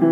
Hai, 0.00 0.08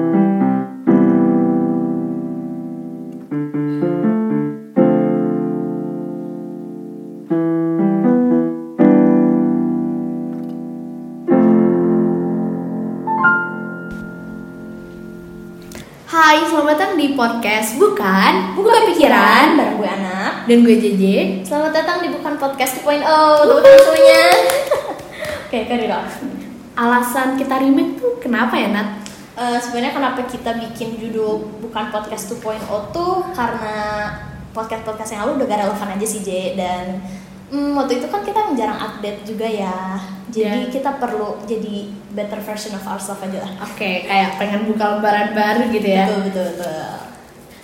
selamat 16.45 16.77
datang 16.77 17.00
di 17.00 17.16
podcast 17.16 17.80
Bukan 17.80 18.61
Bukan 18.61 18.93
Pikiran 18.93 19.57
bareng 19.57 19.80
gue 19.80 19.89
anak. 19.89 20.45
Dan 20.45 20.68
gue 20.68 20.77
JJ 20.77 21.05
Selamat 21.48 21.73
datang 21.73 22.05
di 22.05 22.12
bukan 22.12 22.36
podcast 22.36 22.84
2.0 22.84 23.09
teman-teman 23.09 23.80
semuanya. 23.80 24.25
Oke, 25.48 25.64
Karina. 25.64 26.05
Alasan 26.77 27.41
kita 27.41 27.57
remake 27.57 27.96
tuh 27.96 28.20
kenapa 28.20 28.52
ya 28.52 28.68
Nat? 28.68 28.98
Eh, 29.38 29.59
sebenarnya 29.62 29.95
kenapa 29.95 30.27
kita 30.27 30.51
bikin 30.59 30.98
judul 30.98 31.46
bukan 31.62 31.95
podcast 31.95 32.27
2.0 32.34 32.59
tuh 32.91 33.23
karena 33.30 34.10
podcast-podcast 34.51 35.15
yang 35.15 35.20
lalu 35.23 35.38
udah 35.38 35.46
gak 35.46 35.60
relevan 35.62 35.95
aja 35.95 36.06
sih 36.10 36.27
J 36.27 36.59
dan 36.59 36.98
hmm, 37.46 37.70
waktu 37.79 38.02
itu 38.02 38.10
kan 38.10 38.27
kita 38.27 38.51
jarang 38.59 38.82
update 38.82 39.23
juga 39.23 39.46
ya. 39.46 39.95
Jadi 40.29 40.66
Ya. 40.66 40.74
kita 40.74 40.98
perlu 40.98 41.38
jadi 41.46 41.87
better 42.12 42.43
version 42.43 42.74
of 42.74 42.82
ourselves 42.82 43.23
aja 43.23 43.38
lah. 43.46 43.52
Oke, 43.62 44.05
kayak 44.05 44.43
pengen 44.43 44.66
buka 44.66 44.98
lembaran 44.98 45.30
baru 45.32 45.70
gitu 45.70 45.87
ya 45.87 46.05
Betul 46.10 46.20
betul 46.29 46.46
betul. 46.59 46.84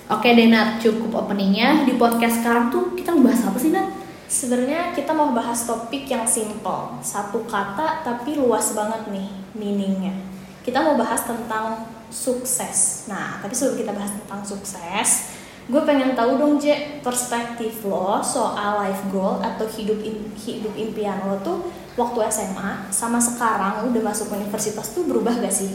Oke 0.04 0.28
deh 0.30 0.48
Nat, 0.48 0.78
cukup 0.78 1.26
openingnya 1.26 1.82
Di 1.82 1.96
podcast 1.96 2.38
sekarang 2.38 2.68
tuh 2.68 2.92
kita 2.94 3.10
membahas 3.10 3.50
apa 3.50 3.58
sih 3.58 3.74
Nat? 3.74 3.88
Sebenarnya 4.24 4.94
kita 4.94 5.10
mau 5.10 5.34
bahas 5.34 5.66
topik 5.66 6.06
yang 6.06 6.24
simple, 6.24 7.02
satu 7.02 7.42
kata 7.44 8.00
tapi 8.00 8.38
luas 8.38 8.72
banget 8.72 9.10
nih 9.10 9.28
meaningnya. 9.52 10.14
Kita 10.64 10.80
mau 10.80 10.96
bahas 10.96 11.28
tentang 11.28 11.84
sukses. 12.08 13.04
Nah, 13.06 13.38
tapi 13.44 13.52
sebelum 13.52 13.84
kita 13.84 13.92
bahas 13.92 14.16
tentang 14.16 14.40
sukses, 14.40 15.36
gue 15.68 15.82
pengen 15.84 16.16
tahu 16.16 16.40
dong 16.40 16.56
J, 16.56 16.98
perspektif 17.04 17.84
lo 17.84 18.24
soal 18.24 18.80
life 18.88 19.04
goal 19.12 19.44
atau 19.44 19.68
hidup 19.68 20.00
hidup 20.40 20.72
impian 20.72 21.20
lo 21.28 21.36
tuh 21.44 21.68
waktu 22.00 22.32
SMA 22.32 22.88
sama 22.88 23.20
sekarang 23.20 23.92
udah 23.92 24.02
masuk 24.02 24.32
universitas 24.32 24.96
tuh 24.96 25.04
berubah 25.04 25.36
gak 25.36 25.52
sih? 25.52 25.72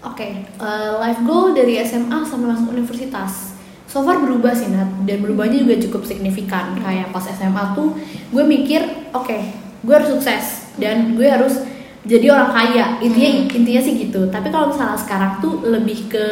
Oke, 0.00 0.48
eh, 0.48 0.90
life 0.96 1.22
goal 1.22 1.52
dari 1.52 1.76
SMA 1.84 2.24
sampai 2.24 2.56
masuk 2.56 2.72
universitas 2.72 3.52
So 3.90 4.06
far 4.06 4.22
berubah 4.22 4.54
sih 4.54 4.70
Nat, 4.70 5.02
dan 5.02 5.18
berubahnya 5.20 5.66
juga 5.66 5.76
cukup 5.76 6.06
signifikan 6.06 6.78
Kayak 6.78 7.10
pas 7.10 7.26
SMA 7.26 7.74
tuh 7.74 7.98
gue 8.30 8.44
mikir, 8.46 9.10
oke, 9.12 9.38
gue 9.84 9.92
harus 9.92 10.14
sukses 10.14 10.72
Dan 10.78 11.18
gue 11.18 11.26
harus 11.28 11.58
jadi 12.00 12.32
orang 12.32 12.50
kaya, 12.50 12.84
intinya 12.98 13.30
intinya 13.50 13.82
sih 13.82 13.94
gitu 13.98 14.28
Tapi 14.28 14.48
kalau 14.48 14.72
misalnya 14.72 14.96
sekarang 14.96 15.36
tuh 15.38 15.60
lebih 15.64 16.08
ke, 16.08 16.26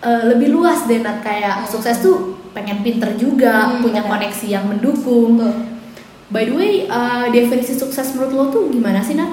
eh, 0.00 0.22
lebih 0.32 0.48
luas 0.48 0.88
deh 0.88 1.00
Nat 1.00 1.20
Kayak 1.20 1.68
sukses 1.68 2.00
tuh 2.00 2.40
pengen 2.52 2.80
pinter 2.80 3.12
juga, 3.14 3.68
Hmm, 3.68 3.82
punya 3.82 4.00
benar. 4.00 4.16
koneksi 4.16 4.46
yang 4.48 4.64
mendukung 4.64 5.36
Tuh. 5.36 5.54
By 6.32 6.48
the 6.48 6.54
way, 6.56 6.72
eh, 6.86 7.26
definisi 7.30 7.74
sukses 7.74 8.16
menurut 8.16 8.32
lo 8.32 8.44
tuh 8.50 8.64
gimana 8.68 8.98
sih 8.98 9.14
Nat? 9.14 9.28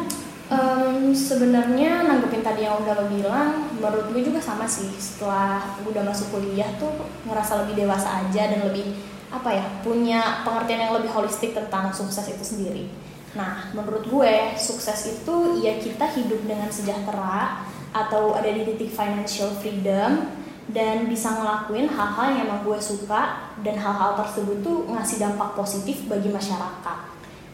Em, 0.52 1.16
sebenarnya 1.16 2.04
nanggepin 2.04 2.44
tadi 2.44 2.68
yang 2.68 2.84
udah 2.84 2.92
lo 2.94 3.08
bilang, 3.08 3.72
menurut 3.72 4.12
gue 4.12 4.20
juga 4.22 4.36
sama 4.38 4.68
sih. 4.68 4.92
Setelah 5.00 5.64
gue 5.80 5.96
udah 5.96 6.04
masuk 6.04 6.28
kuliah 6.30 6.68
tuh 6.76 6.92
ngerasa 7.24 7.64
lebih 7.64 7.88
dewasa 7.88 8.20
aja 8.20 8.52
dan 8.52 8.68
lebih 8.68 9.00
apa 9.32 9.48
ya 9.48 9.64
punya 9.80 10.44
pengertian 10.44 10.84
yang 10.84 10.94
lebih 10.94 11.08
holistik 11.08 11.56
tentang 11.56 11.88
sukses 11.96 12.28
itu 12.28 12.44
sendiri. 12.44 12.92
Nah, 13.32 13.72
menurut 13.72 14.04
gue 14.12 14.34
sukses 14.60 15.08
itu 15.08 15.64
ya 15.64 15.80
kita 15.80 16.04
hidup 16.20 16.44
dengan 16.44 16.68
sejahtera 16.68 17.64
atau 17.92 18.36
ada 18.36 18.48
di 18.48 18.68
titik 18.68 18.92
financial 18.92 19.56
freedom 19.60 20.28
dan 20.72 21.08
bisa 21.08 21.36
ngelakuin 21.36 21.88
hal-hal 21.92 22.28
yang 22.36 22.48
emang 22.48 22.64
gue 22.64 22.80
suka 22.80 23.52
dan 23.64 23.76
hal-hal 23.80 24.20
tersebut 24.20 24.64
tuh 24.64 24.88
ngasih 24.92 25.20
dampak 25.20 25.56
positif 25.56 26.08
bagi 26.08 26.32
masyarakat. 26.32 26.98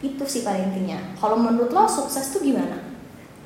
Itu 0.02 0.22
sih 0.26 0.46
pada 0.46 0.62
intinya. 0.62 0.98
Kalau 1.18 1.38
menurut 1.38 1.70
lo 1.74 1.86
sukses 1.90 2.30
tuh 2.30 2.42
gimana? 2.42 2.87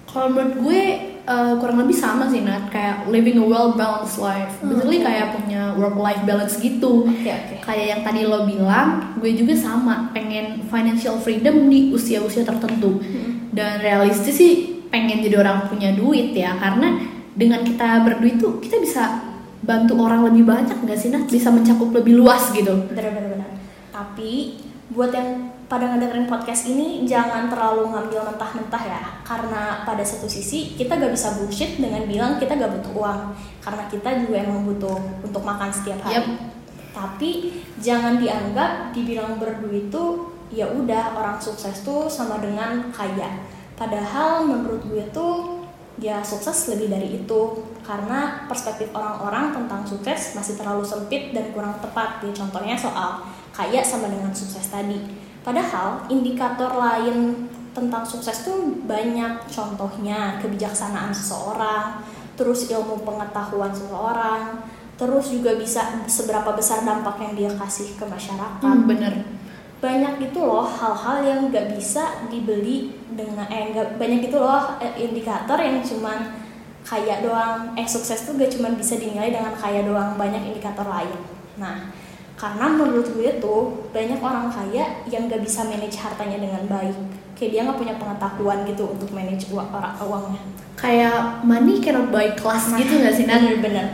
Kalau 0.09 0.29
menurut 0.29 0.55
gue 0.61 0.83
eh, 1.23 1.53
kurang 1.57 1.79
lebih 1.87 1.97
sama 1.97 2.29
sih 2.29 2.45
Nat, 2.45 2.69
kayak 2.69 3.09
living 3.09 3.41
a 3.41 3.47
well 3.47 3.73
balanced 3.79 4.21
life. 4.21 4.51
Hmm. 4.61 4.75
Basically 4.75 5.01
kayak 5.01 5.39
punya 5.39 5.73
work 5.79 5.97
life 5.97 6.23
balance 6.29 6.59
gitu. 6.61 7.09
Oke 7.09 7.31
oke. 7.31 7.55
Kayak 7.65 7.87
yang 7.97 8.01
tadi 8.05 8.21
lo 8.29 8.45
bilang, 8.45 9.17
gue 9.17 9.33
juga 9.33 9.55
sama, 9.57 10.11
pengen 10.13 10.67
financial 10.69 11.17
freedom 11.17 11.71
di 11.71 11.95
usia-usia 11.95 12.45
tertentu. 12.45 13.01
Hmm. 13.01 13.49
Dan 13.55 13.81
realistis 13.81 14.37
sih 14.37 14.53
pengen 14.93 15.25
jadi 15.25 15.41
orang 15.41 15.69
punya 15.73 15.93
duit 15.97 16.37
ya, 16.37 16.57
karena 16.61 17.01
dengan 17.33 17.65
kita 17.65 18.05
berduit 18.05 18.37
tuh 18.37 18.61
kita 18.61 18.77
bisa 18.77 19.25
bantu 19.65 19.97
orang 19.97 20.27
lebih 20.29 20.45
banyak 20.45 20.77
nggak 20.85 20.99
sih 20.99 21.09
Nat? 21.09 21.31
Bisa 21.31 21.49
mencakup 21.49 21.89
lebih 21.95 22.21
luas 22.21 22.53
gitu. 22.53 22.91
Bener. 22.91 23.09
Tapi 23.93 24.61
buat 24.93 25.09
yang 25.15 25.52
pada 25.73 25.89
ngedengerin 25.89 26.29
podcast 26.29 26.69
ini 26.69 27.09
jangan 27.09 27.49
terlalu 27.49 27.89
ngambil 27.89 28.29
mentah-mentah 28.29 28.85
ya. 28.85 29.01
Karena 29.25 29.81
pada 29.89 30.05
satu 30.05 30.29
sisi 30.29 30.77
kita 30.77 31.01
gak 31.01 31.17
bisa 31.17 31.33
bullshit 31.41 31.81
dengan 31.81 32.05
bilang 32.05 32.37
kita 32.37 32.61
gak 32.61 32.77
butuh 32.77 32.93
uang. 32.93 33.21
Karena 33.65 33.89
kita 33.89 34.21
juga 34.21 34.45
emang 34.45 34.69
butuh 34.69 35.01
untuk 35.25 35.41
makan 35.41 35.73
setiap 35.73 36.05
hari. 36.05 36.21
Yap. 36.21 36.29
tapi 36.93 37.57
jangan 37.81 38.21
dianggap 38.21 38.93
dibilang 38.93 39.41
berduit 39.41 39.89
tuh 39.89 40.29
ya 40.53 40.69
udah 40.69 41.17
orang 41.17 41.41
sukses 41.41 41.81
tuh 41.81 42.05
sama 42.05 42.37
dengan 42.45 42.93
kaya. 42.93 43.41
Padahal 43.73 44.45
menurut 44.45 44.85
gue 44.85 45.01
tuh 45.09 45.65
ya 45.97 46.21
sukses 46.21 46.69
lebih 46.69 46.93
dari 46.93 47.25
itu. 47.25 47.65
Karena 47.81 48.45
perspektif 48.45 48.93
orang-orang 48.93 49.57
tentang 49.57 49.89
sukses 49.89 50.37
masih 50.37 50.61
terlalu 50.61 50.85
sempit 50.85 51.33
dan 51.33 51.49
kurang 51.57 51.81
tepat. 51.81 52.21
Ya 52.21 52.33
contohnya 52.37 52.77
soal 52.77 53.25
kaya 53.57 53.81
sama 53.81 54.13
dengan 54.13 54.37
sukses 54.37 54.69
tadi 54.69 55.32
padahal 55.43 56.07
indikator 56.09 56.71
lain 56.71 57.51
tentang 57.73 58.05
sukses 58.05 58.45
tuh 58.45 58.85
banyak. 58.85 59.49
Contohnya 59.49 60.39
kebijaksanaan 60.41 61.13
seseorang 61.13 62.05
terus 62.33 62.69
ilmu 62.73 63.05
pengetahuan 63.05 63.71
seseorang 63.71 64.65
terus 64.97 65.35
juga 65.35 65.57
bisa 65.59 66.05
seberapa 66.07 66.55
besar 66.55 66.85
dampak 66.87 67.19
yang 67.21 67.33
dia 67.35 67.51
kasih 67.59 67.97
ke 67.99 68.05
masyarakat. 68.07 68.63
Hmm, 68.63 68.87
bener. 68.87 69.15
banyak 69.83 70.31
gitu 70.31 70.47
loh 70.47 70.63
hal-hal 70.63 71.27
yang 71.27 71.51
nggak 71.51 71.75
bisa 71.75 72.23
dibeli 72.31 72.95
dengan 73.19 73.43
eh 73.51 73.75
nggak 73.75 73.99
banyak 73.99 74.31
gitu 74.31 74.39
loh 74.39 74.79
eh, 74.79 74.95
indikator 74.95 75.59
yang 75.59 75.83
cuman 75.83 76.39
kaya 76.87 77.19
doang. 77.19 77.75
Eh 77.75 77.87
sukses 77.87 78.23
tuh 78.23 78.39
gak 78.39 78.51
cuman 78.55 78.79
bisa 78.79 78.95
dinilai 78.95 79.35
dengan 79.35 79.55
kaya 79.59 79.83
doang 79.83 80.15
banyak 80.15 80.55
indikator 80.55 80.87
lain. 80.87 81.19
Nah 81.59 81.91
karena 82.35 82.67
menurut 82.69 83.07
gue 83.13 83.31
tuh 83.39 83.87
banyak 83.95 84.19
orang 84.19 84.51
kaya 84.51 85.05
yang 85.07 85.31
gak 85.31 85.41
bisa 85.41 85.63
manage 85.63 85.95
hartanya 85.97 86.43
dengan 86.43 86.65
baik 86.67 86.97
kayak 87.33 87.51
dia 87.53 87.61
nggak 87.67 87.79
punya 87.79 87.95
pengetahuan 87.99 88.63
gitu 88.67 88.85
untuk 88.87 89.11
manage 89.11 89.51
uang 89.51 89.69
orang 89.71 89.95
uangnya 89.99 90.43
Kayak 90.73 91.47
money 91.47 91.79
cannot 91.79 92.11
buy 92.11 92.35
class 92.35 92.75
gitu 92.75 92.99
nggak 92.99 93.15
sih 93.15 93.27
Nat? 93.27 93.39
bener-bener 93.39 93.87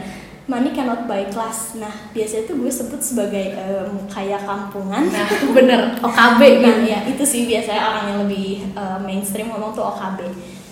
money 0.48 0.72
cannot 0.72 1.04
buy 1.04 1.28
class 1.28 1.76
nah 1.76 1.92
biasanya 2.16 2.48
tuh 2.48 2.56
gue 2.56 2.72
sebut 2.72 2.96
sebagai 2.96 3.52
em, 3.52 3.92
kaya 4.08 4.40
kampungan 4.40 5.04
Nah, 5.04 5.28
bener. 5.56 5.92
OKB 6.00 6.40
Nah, 6.40 6.76
gitu. 6.80 6.88
ya 6.88 6.98
itu 7.04 7.24
sih 7.24 7.44
biasanya 7.44 7.82
orang 7.84 8.04
yang 8.08 8.18
lebih 8.24 8.72
uh, 8.72 8.96
mainstream 8.96 9.52
ngomong 9.52 9.76
tuh 9.76 9.84
OKB. 9.84 10.24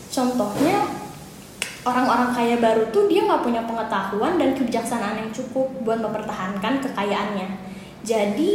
Contohnya 0.08 0.95
orang-orang 1.86 2.34
kaya 2.34 2.58
baru 2.58 2.90
tuh 2.90 3.06
dia 3.06 3.22
nggak 3.22 3.46
punya 3.46 3.62
pengetahuan 3.62 4.34
dan 4.34 4.58
kebijaksanaan 4.58 5.22
yang 5.22 5.30
cukup 5.30 5.70
buat 5.86 6.02
mempertahankan 6.02 6.82
kekayaannya. 6.82 7.48
Jadi 8.02 8.52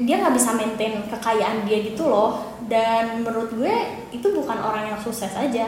dia 0.00 0.20
nggak 0.20 0.36
bisa 0.36 0.52
maintain 0.52 1.00
kekayaan 1.08 1.64
dia 1.64 1.80
gitu 1.80 2.12
loh. 2.12 2.60
Dan 2.68 3.24
menurut 3.24 3.50
gue 3.56 3.74
itu 4.12 4.28
bukan 4.28 4.60
orang 4.60 4.92
yang 4.92 5.00
sukses 5.00 5.32
aja. 5.32 5.66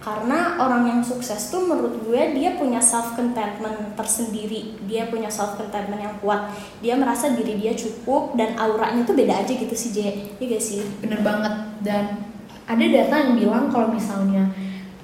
Karena 0.00 0.56
orang 0.56 0.88
yang 0.88 1.00
sukses 1.04 1.52
tuh 1.52 1.60
menurut 1.68 2.00
gue 2.08 2.32
dia 2.32 2.56
punya 2.56 2.80
self 2.80 3.12
contentment 3.12 3.92
tersendiri. 3.92 4.80
Dia 4.88 5.12
punya 5.12 5.28
self 5.28 5.60
contentment 5.60 6.00
yang 6.00 6.16
kuat. 6.24 6.56
Dia 6.80 6.96
merasa 6.96 7.36
diri 7.36 7.60
dia 7.60 7.76
cukup 7.76 8.32
dan 8.32 8.56
auranya 8.56 9.04
tuh 9.04 9.12
beda 9.12 9.44
aja 9.44 9.52
gitu 9.52 9.76
sih 9.76 9.92
J. 9.92 9.98
Iya 10.40 10.56
gak 10.56 10.64
sih? 10.64 10.80
bener 11.04 11.20
banget 11.20 11.52
dan 11.84 12.16
ada 12.64 12.86
data 12.86 13.14
yang 13.18 13.34
bilang 13.36 13.64
kalau 13.68 13.92
misalnya 13.92 14.46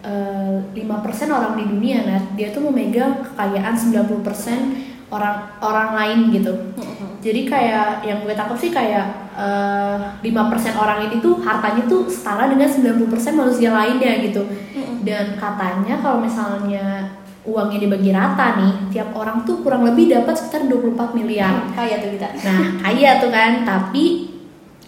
eh, 0.07 0.57
5% 0.87 0.87
orang 1.29 1.53
di 1.59 1.65
dunia 1.67 1.99
Nat, 2.07 2.25
dia 2.39 2.55
tuh 2.55 2.71
memegang 2.71 3.27
kekayaan 3.27 3.75
90% 3.75 5.11
orang 5.11 5.59
orang 5.63 5.91
lain 5.95 6.19
gitu. 6.35 6.53
Jadi 7.23 7.51
kayak 7.51 8.07
yang 8.07 8.23
gue 8.23 8.35
tangkap 8.39 8.55
sih 8.55 8.71
kayak 8.71 9.35
eh, 9.35 9.99
5% 10.23 10.31
orang 10.79 11.11
ini 11.11 11.19
tuh 11.19 11.43
hartanya 11.43 11.83
tuh 11.91 12.07
setara 12.07 12.47
dengan 12.47 12.71
90% 12.71 13.03
manusia 13.35 13.75
lainnya 13.75 14.23
gitu. 14.23 14.47
Dan 15.03 15.35
katanya 15.35 15.99
kalau 15.99 16.23
misalnya 16.23 17.11
uangnya 17.47 17.79
dibagi 17.79 18.11
rata 18.11 18.59
nih 18.59 18.75
tiap 18.91 19.15
orang 19.15 19.47
tuh 19.47 19.63
kurang 19.63 19.87
lebih 19.87 20.11
dapat 20.11 20.35
sekitar 20.35 20.67
24 20.67 21.15
miliar. 21.15 21.71
Kaya 21.75 22.03
tuh 22.03 22.11
kita. 22.19 22.29
Nah, 22.43 22.83
kaya 22.83 23.23
tuh 23.23 23.31
kan, 23.31 23.63
tapi 23.63 24.35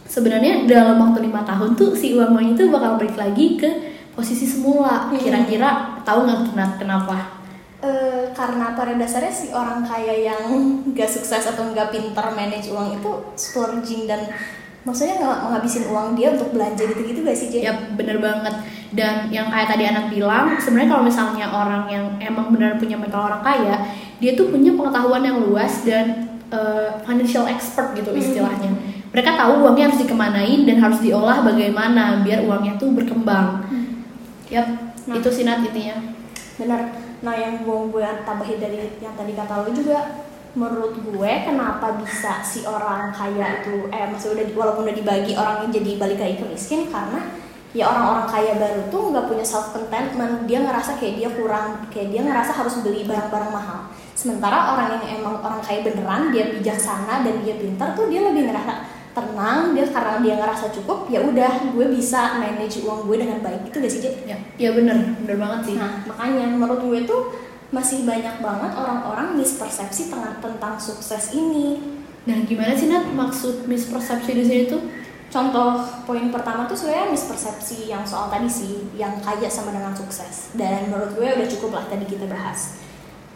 sebenarnya 0.08 0.66
dalam 0.66 0.98
waktu 0.98 1.30
lima 1.30 1.46
tahun 1.46 1.78
tuh 1.78 1.94
si 1.94 2.18
uang 2.18 2.34
uang 2.34 2.46
itu 2.58 2.66
bakal 2.72 2.98
balik 2.98 3.14
lagi 3.14 3.60
ke 3.60 3.70
posisi 4.18 4.42
semula. 4.42 5.06
Hmm. 5.06 5.14
Kira-kira 5.14 6.02
tahu 6.02 6.26
nggak 6.26 6.50
kena- 6.50 6.76
kenapa? 6.76 7.38
Eh, 7.78 8.34
karena 8.34 8.74
pada 8.74 8.98
dasarnya 8.98 9.30
si 9.30 9.54
orang 9.54 9.86
kaya 9.86 10.10
yang 10.26 10.42
gak 10.98 11.06
sukses 11.06 11.46
atau 11.46 11.70
nggak 11.70 11.94
pinter 11.94 12.26
manage 12.34 12.74
uang 12.74 12.98
itu 12.98 13.10
splurging 13.38 14.10
dan 14.10 14.26
maksudnya 14.82 15.14
nggak 15.14 15.38
menghabisin 15.46 15.86
uang 15.86 16.18
dia 16.18 16.34
untuk 16.34 16.50
belanja 16.50 16.82
gitu-gitu 16.82 17.22
gak 17.22 17.38
sih 17.38 17.48
Jay? 17.48 17.62
Ya 17.62 17.78
bener 17.94 18.18
banget 18.18 18.50
dan 18.88 19.28
yang 19.28 19.46
kayak 19.46 19.68
tadi 19.68 19.84
anak 19.84 20.08
bilang 20.08 20.56
sebenarnya 20.56 20.90
kalau 20.90 21.04
misalnya 21.04 21.46
orang 21.46 21.84
yang 21.86 22.04
emang 22.18 22.50
benar 22.50 22.80
punya 22.80 22.96
mental 22.96 23.28
orang 23.28 23.44
kaya 23.44 23.76
dia 24.16 24.32
tuh 24.32 24.48
punya 24.48 24.72
pengetahuan 24.72 25.20
yang 25.20 25.38
luas 25.38 25.84
dan 25.84 26.06
uh, 26.48 26.96
financial 27.04 27.44
expert 27.46 27.92
gitu 27.92 28.10
Hmm. 28.10 28.18
istilahnya 28.18 28.70
mereka 29.12 29.36
tahu 29.36 29.60
uangnya 29.62 29.92
harus 29.92 30.00
dikemanain 30.02 30.64
dan 30.64 30.80
harus 30.80 30.98
diolah 30.98 31.44
bagaimana 31.44 32.24
biar 32.24 32.42
uangnya 32.42 32.74
tuh 32.74 32.90
berkembang 32.90 33.60
Yap, 34.48 34.66
Nah. 35.08 35.16
itu 35.16 35.28
sih 35.32 35.44
Nat 35.44 35.64
intinya 35.64 35.96
Bener. 36.58 36.80
Nah 37.24 37.34
yang 37.36 37.62
gue 37.62 37.78
gue 37.92 38.04
tambahin 38.24 38.58
dari 38.60 38.76
yang 38.98 39.14
tadi 39.16 39.32
kata 39.32 39.64
lo 39.64 39.70
juga 39.70 40.26
menurut 40.56 40.96
gue 41.04 41.32
kenapa 41.44 42.00
bisa 42.00 42.40
si 42.40 42.64
orang 42.64 43.12
kaya 43.12 43.62
itu 43.62 43.86
eh 43.92 44.08
masih 44.08 44.32
udah 44.32 44.44
walaupun 44.56 44.88
udah 44.88 44.96
dibagi 44.96 45.32
orangnya 45.36 45.68
jadi 45.76 45.90
balik 46.00 46.18
lagi 46.18 46.34
ke 46.40 46.46
miskin 46.48 46.88
karena 46.88 47.20
ya 47.76 47.84
orang-orang 47.84 48.26
kaya 48.26 48.52
baru 48.56 48.82
tuh 48.88 49.12
nggak 49.12 49.28
punya 49.28 49.44
self 49.44 49.76
contentment 49.76 50.48
dia 50.48 50.64
ngerasa 50.64 50.96
kayak 50.96 51.14
dia 51.20 51.28
kurang 51.36 51.84
kayak 51.92 52.08
dia 52.10 52.20
ngerasa 52.24 52.52
harus 52.56 52.80
beli 52.80 53.04
barang-barang 53.04 53.52
mahal 53.52 53.92
sementara 54.16 54.72
orang 54.72 54.98
yang 54.98 55.20
emang 55.20 55.36
orang 55.44 55.60
kaya 55.60 55.84
beneran 55.84 56.32
dia 56.32 56.48
bijaksana 56.48 57.22
dan 57.22 57.34
dia 57.44 57.54
pintar 57.60 57.92
tuh 57.92 58.08
dia 58.08 58.24
lebih 58.24 58.48
ngerasa 58.48 58.97
tenang 59.18 59.74
dia 59.74 59.86
karena 59.90 60.22
dia 60.22 60.34
ngerasa 60.38 60.70
cukup 60.70 61.10
ya 61.10 61.18
udah 61.26 61.74
gue 61.74 61.86
bisa 61.90 62.38
manage 62.38 62.86
uang 62.86 63.10
gue 63.10 63.16
dengan 63.18 63.42
baik 63.42 63.66
itu 63.66 63.76
gak 63.82 63.90
sih 63.90 64.00
Jay? 64.06 64.14
ya 64.22 64.38
ya 64.54 64.70
bener 64.70 65.18
bener 65.26 65.36
banget 65.42 65.60
sih 65.66 65.74
Nah, 65.74 66.06
makanya 66.06 66.46
menurut 66.54 66.80
gue 66.86 67.00
tuh 67.02 67.34
masih 67.74 68.06
banyak 68.06 68.40
banget 68.40 68.72
orang-orang 68.72 69.36
mispersepsi 69.36 70.08
tentang, 70.08 70.40
tentang 70.40 70.78
sukses 70.78 71.34
ini. 71.34 71.98
nah 72.24 72.38
gimana 72.46 72.72
sih 72.78 72.86
Nat 72.86 73.10
maksud 73.10 73.66
mispersepsi 73.66 74.30
di 74.32 74.44
sini 74.46 74.64
tuh 74.70 74.82
Contoh 75.28 75.84
poin 76.08 76.32
pertama 76.32 76.64
tuh 76.64 76.72
sebenarnya 76.72 77.12
mispersepsi 77.12 77.92
yang 77.92 78.00
soal 78.00 78.32
tadi 78.32 78.48
sih, 78.48 78.88
yang 78.96 79.20
kaya 79.20 79.44
sama 79.44 79.76
dengan 79.76 79.92
sukses. 79.92 80.56
Dan 80.56 80.88
menurut 80.88 81.12
gue 81.12 81.28
udah 81.28 81.44
cukup 81.44 81.70
lah 81.76 81.84
tadi 81.84 82.08
kita 82.08 82.24
bahas. 82.24 82.80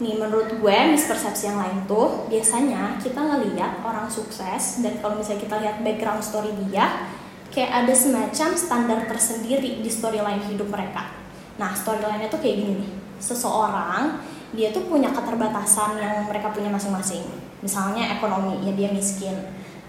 Nih 0.01 0.17
menurut 0.17 0.57
gue 0.57 0.77
mispersepsi 0.89 1.53
yang 1.53 1.61
lain 1.61 1.85
tuh 1.85 2.25
biasanya 2.25 2.97
kita 2.97 3.21
ngeliat 3.21 3.85
orang 3.85 4.09
sukses 4.09 4.81
dan 4.81 4.97
kalau 4.97 5.21
misalnya 5.21 5.45
kita 5.45 5.55
lihat 5.61 5.77
background 5.85 6.25
story 6.25 6.49
dia 6.65 7.13
kayak 7.53 7.85
ada 7.85 7.93
semacam 7.93 8.49
standar 8.57 8.99
tersendiri 9.05 9.85
di 9.85 9.89
storyline 9.89 10.41
hidup 10.49 10.65
mereka. 10.73 11.13
Nah 11.61 11.69
storyline-nya 11.77 12.33
tuh 12.33 12.41
kayak 12.41 12.57
gini 12.57 12.73
nih, 12.81 12.91
seseorang 13.21 14.17
dia 14.57 14.73
tuh 14.73 14.89
punya 14.89 15.13
keterbatasan 15.13 16.01
yang 16.01 16.25
mereka 16.25 16.49
punya 16.49 16.73
masing-masing. 16.73 17.25
Misalnya 17.61 18.17
ekonomi, 18.17 18.65
ya 18.65 18.73
dia 18.73 18.89
miskin. 18.89 19.37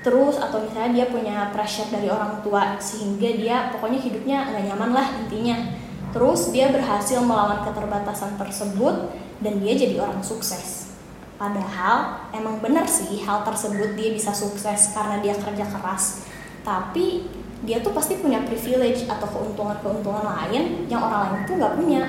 Terus 0.05 0.37
atau 0.37 0.61
misalnya 0.61 0.93
dia 0.93 1.07
punya 1.09 1.49
pressure 1.49 1.89
dari 1.89 2.13
orang 2.13 2.45
tua 2.45 2.77
sehingga 2.77 3.29
dia 3.41 3.57
pokoknya 3.73 4.01
hidupnya 4.05 4.53
nggak 4.53 4.65
nyaman 4.69 4.91
lah 4.93 5.07
intinya. 5.25 5.57
Terus 6.13 6.53
dia 6.53 6.69
berhasil 6.69 7.25
melawan 7.25 7.65
keterbatasan 7.65 8.37
tersebut 8.37 9.24
dan 9.39 9.59
dia 9.59 9.75
jadi 9.75 9.99
orang 9.99 10.21
sukses. 10.21 10.95
Padahal 11.35 11.97
emang 12.31 12.59
benar 12.59 12.85
sih 12.85 13.19
hal 13.21 13.43
tersebut 13.43 13.95
dia 13.95 14.11
bisa 14.11 14.31
sukses 14.31 14.93
karena 14.93 15.19
dia 15.19 15.35
kerja 15.35 15.67
keras. 15.67 16.23
Tapi 16.61 17.27
dia 17.61 17.81
tuh 17.81 17.91
pasti 17.91 18.15
punya 18.15 18.39
privilege 18.41 19.05
atau 19.05 19.27
keuntungan-keuntungan 19.27 20.21
lain 20.23 20.63
yang 20.87 21.01
orang 21.01 21.33
lain 21.33 21.43
tuh 21.45 21.55
nggak 21.57 21.75
punya. 21.75 22.03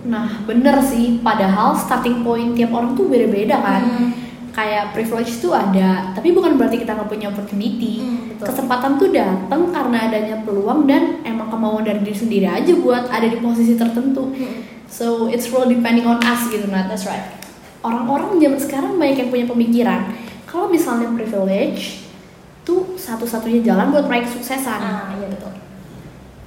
nah 0.00 0.24
bener 0.40 0.80
sih 0.80 1.20
padahal 1.20 1.76
starting 1.76 2.24
point 2.24 2.56
tiap 2.56 2.72
orang 2.72 2.96
tuh 2.96 3.04
beda-beda 3.04 3.60
kan 3.60 3.82
Hmm. 3.84 4.10
kayak 4.50 4.96
privilege 4.96 5.38
tuh 5.38 5.52
ada 5.52 6.16
tapi 6.16 6.32
bukan 6.32 6.56
berarti 6.56 6.80
kita 6.80 6.96
nggak 6.96 7.04
punya 7.06 7.28
opportunity 7.28 8.00
Hmm, 8.00 8.32
betul. 8.32 8.48
kesempatan 8.48 8.96
tuh 8.96 9.12
datang 9.12 9.68
karena 9.68 10.08
adanya 10.08 10.40
peluang 10.40 10.88
dan 10.88 11.20
emang 11.20 11.52
kemauan 11.52 11.84
dari 11.84 12.00
diri 12.00 12.16
sendiri 12.16 12.48
aja 12.48 12.72
buat 12.74 13.12
ada 13.12 13.28
di 13.28 13.36
posisi 13.38 13.76
tertentu 13.76 14.32
Hmm. 14.32 14.79
So 14.90 15.30
it's 15.30 15.48
really 15.48 15.78
depending 15.78 16.04
on 16.04 16.18
us 16.20 16.50
gitu 16.50 16.66
Nat 16.68 16.90
That's 16.90 17.06
right. 17.06 17.24
orang-orang 17.80 18.42
zaman 18.42 18.60
sekarang 18.60 18.92
banyak 19.00 19.24
yang 19.24 19.30
punya 19.30 19.46
pemikiran 19.48 20.00
kalau 20.44 20.66
misalnya 20.68 21.08
privilege 21.14 22.04
tuh 22.66 22.98
satu-satunya 22.98 23.64
jalan 23.64 23.94
buat 23.94 24.04
meraih 24.04 24.28
kesuksesan 24.28 24.80
Ah, 24.82 25.14
iya 25.16 25.30
betul. 25.30 25.54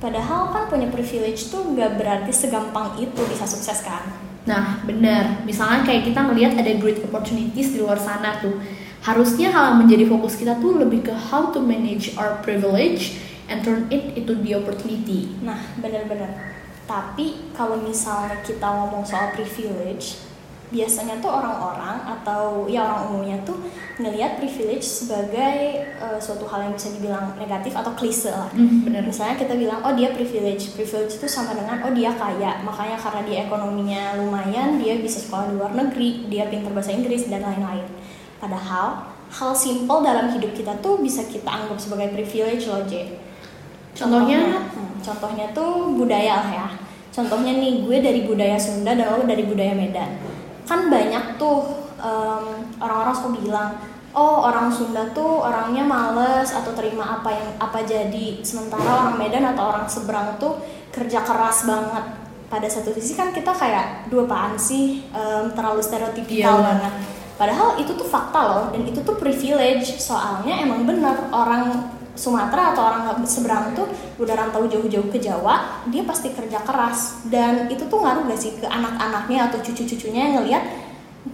Padahal 0.03 0.51
kan 0.51 0.67
punya 0.67 0.91
privilege 0.91 1.47
tuh 1.47 1.63
nggak 1.63 1.95
berarti 1.95 2.27
segampang 2.35 2.99
itu 2.99 3.23
bisa 3.23 3.47
sukses 3.47 3.87
kan? 3.87 4.03
Nah, 4.43 4.83
benar. 4.83 5.47
Misalnya 5.47 5.87
kayak 5.87 6.11
kita 6.11 6.19
ngelihat 6.27 6.59
ada 6.59 6.75
great 6.75 6.99
opportunities 7.07 7.71
di 7.71 7.79
luar 7.79 7.95
sana 7.95 8.35
tuh. 8.43 8.59
Harusnya 8.99 9.51
hal 9.55 9.75
yang 9.75 9.87
menjadi 9.87 10.03
fokus 10.11 10.35
kita 10.35 10.59
tuh 10.59 10.75
lebih 10.75 11.07
ke 11.07 11.15
how 11.15 11.55
to 11.55 11.63
manage 11.63 12.11
our 12.19 12.35
privilege 12.43 13.15
and 13.47 13.63
turn 13.63 13.87
it 13.87 14.11
into 14.15 14.35
the 14.43 14.51
opportunity. 14.55 15.31
Nah, 15.39 15.59
bener-bener. 15.79 16.52
Tapi 16.83 17.55
kalau 17.55 17.79
misalnya 17.79 18.43
kita 18.43 18.67
ngomong 18.67 19.07
soal 19.07 19.31
privilege, 19.31 20.19
biasanya 20.73 21.21
tuh 21.21 21.29
orang-orang 21.29 22.01
atau 22.01 22.65
ya 22.65 22.81
orang 22.81 22.99
umumnya 23.05 23.37
tuh 23.45 23.61
ngelihat 24.01 24.41
privilege 24.41 24.81
sebagai 24.81 25.85
eh, 25.85 26.17
suatu 26.17 26.49
hal 26.49 26.65
yang 26.65 26.73
bisa 26.73 26.89
dibilang 26.97 27.37
negatif 27.37 27.77
atau 27.77 27.93
klise 27.93 28.33
lah. 28.33 28.49
Hmm, 28.49 28.81
benar. 28.81 29.05
Misalnya 29.05 29.37
kita 29.37 29.53
bilang, 29.53 29.85
oh 29.85 29.93
dia 29.93 30.09
privilege. 30.17 30.73
Privilege 30.73 31.21
itu 31.21 31.27
sama 31.29 31.53
dengan, 31.53 31.77
oh 31.85 31.93
dia 31.93 32.09
kaya. 32.17 32.65
Makanya 32.65 32.97
karena 32.97 33.21
dia 33.21 33.37
ekonominya 33.45 34.17
lumayan, 34.17 34.81
dia 34.81 34.97
bisa 34.97 35.21
sekolah 35.21 35.53
di 35.53 35.55
luar 35.61 35.71
negeri, 35.77 36.25
dia 36.27 36.49
pintar 36.49 36.73
bahasa 36.73 36.89
Inggris, 36.89 37.29
dan 37.29 37.45
lain-lain. 37.45 37.85
Padahal, 38.41 39.13
hal 39.29 39.51
simple 39.53 40.01
dalam 40.01 40.33
hidup 40.33 40.57
kita 40.57 40.73
tuh 40.81 40.99
bisa 40.99 41.21
kita 41.29 41.47
anggap 41.47 41.77
sebagai 41.77 42.11
privilege 42.17 42.65
loh, 42.65 42.81
J. 42.89 43.21
Contohnya? 43.93 44.72
Contohnya 45.03 45.51
tuh 45.51 45.93
budaya 45.93 46.39
lah 46.39 46.49
ya. 46.49 46.67
Contohnya 47.13 47.53
nih, 47.53 47.85
gue 47.85 47.97
dari 48.01 48.25
budaya 48.25 48.57
Sunda 48.57 48.97
dan 48.97 49.05
lo 49.05 49.21
dari 49.21 49.45
budaya 49.45 49.77
Medan. 49.77 50.17
Kan 50.65 50.89
banyak 50.89 51.37
tuh 51.37 51.61
em, 52.01 52.45
orang-orang 52.81 53.13
suka 53.13 53.29
bilang, 53.37 53.69
oh 54.17 54.49
orang 54.49 54.73
Sunda 54.73 55.13
tuh 55.13 55.45
orangnya 55.45 55.85
males 55.85 56.49
atau 56.49 56.73
terima 56.73 57.21
apa 57.21 57.29
yang 57.29 57.47
apa 57.61 57.85
jadi. 57.85 58.41
Sementara 58.41 59.05
orang 59.05 59.21
Medan 59.21 59.45
atau 59.45 59.69
orang 59.69 59.85
seberang 59.85 60.41
tuh 60.41 60.57
kerja 60.89 61.21
keras 61.21 61.69
banget. 61.69 62.05
Pada 62.49 62.65
satu 62.65 62.93
sisi 62.93 63.13
kan 63.13 63.29
kita 63.29 63.49
kayak 63.49 64.09
dua 64.09 64.25
apaan 64.25 64.57
sih 64.57 65.05
em, 65.13 65.53
terlalu 65.53 65.85
stereotipikal 65.85 66.57
Iya. 66.57 66.65
banget. 66.65 66.93
Padahal 67.33 67.77
itu 67.77 67.93
tuh 67.93 68.05
fakta 68.05 68.39
loh 68.41 68.63
dan 68.69 68.85
itu 68.85 69.01
tuh 69.01 69.17
privilege 69.17 69.97
soalnya 69.97 70.61
emang 70.61 70.85
benar 70.85 71.29
orang 71.29 71.93
Sumatera 72.13 72.77
atau 72.77 72.83
orang 72.85 73.03
seberang 73.25 73.73
tuh 73.73 73.89
udah 74.21 74.37
rantau 74.37 74.69
jauh-jauh 74.69 75.09
ke 75.09 75.17
Jawa 75.17 75.83
dia 75.89 76.05
pasti 76.05 76.29
kerja 76.29 76.61
keras 76.61 77.25
dan 77.27 77.65
itu 77.67 77.89
tuh 77.89 78.05
ngaruh 78.05 78.29
gak 78.29 78.37
sih 78.37 78.53
ke 78.61 78.69
anak-anaknya 78.69 79.49
atau 79.49 79.57
cucu-cucunya 79.65 80.29
yang 80.29 80.33
ngelihat 80.41 80.63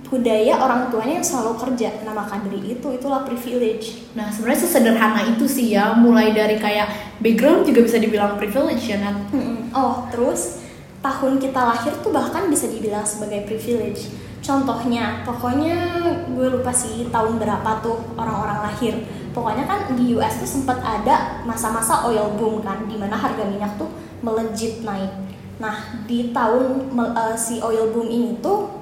budaya 0.07 0.55
orang 0.61 0.87
tuanya 0.87 1.19
yang 1.19 1.27
selalu 1.27 1.59
kerja 1.59 1.99
nah 2.07 2.15
maka 2.15 2.39
dari 2.39 2.79
itu 2.79 2.87
itulah 2.95 3.27
privilege 3.27 3.99
Nah, 4.17 4.33
sebenarnya 4.33 4.61
sesederhana 4.65 5.21
itu 5.29 5.45
sih 5.45 5.77
ya, 5.77 5.93
mulai 5.93 6.33
dari 6.33 6.57
kayak 6.57 7.21
background 7.21 7.69
juga 7.69 7.85
bisa 7.85 8.01
dibilang 8.01 8.41
privilege 8.41 8.89
ya, 8.89 8.97
Nat. 8.97 9.29
Mm-mm. 9.29 9.69
Oh, 9.69 10.09
terus 10.09 10.65
tahun 11.05 11.37
kita 11.37 11.61
lahir 11.61 11.93
tuh 12.01 12.09
bahkan 12.09 12.49
bisa 12.49 12.65
dibilang 12.65 13.05
sebagai 13.05 13.45
privilege. 13.45 14.09
Contohnya, 14.41 15.21
pokoknya 15.29 15.77
gue 16.25 16.47
lupa 16.57 16.73
sih 16.73 17.05
tahun 17.13 17.37
berapa 17.37 17.85
tuh 17.85 18.01
orang-orang 18.17 18.59
lahir. 18.65 18.97
Pokoknya 19.29 19.63
kan 19.63 19.93
di 19.93 20.13
US 20.13 20.41
tuh 20.41 20.49
sempat 20.49 20.79
ada 20.79 21.41
masa-masa 21.43 22.05
oil 22.05 22.33
boom 22.35 22.61
kan, 22.61 22.85
di 22.85 22.97
mana 22.97 23.13
harga 23.13 23.45
minyak 23.45 23.77
tuh 23.77 23.87
melejit 24.19 24.81
naik. 24.81 25.11
Nah, 25.59 25.75
di 26.03 26.31
tahun 26.31 26.89
eh, 26.93 27.35
si 27.35 27.59
oil 27.59 27.91
boom 27.91 28.07
ini 28.07 28.39
tuh 28.39 28.81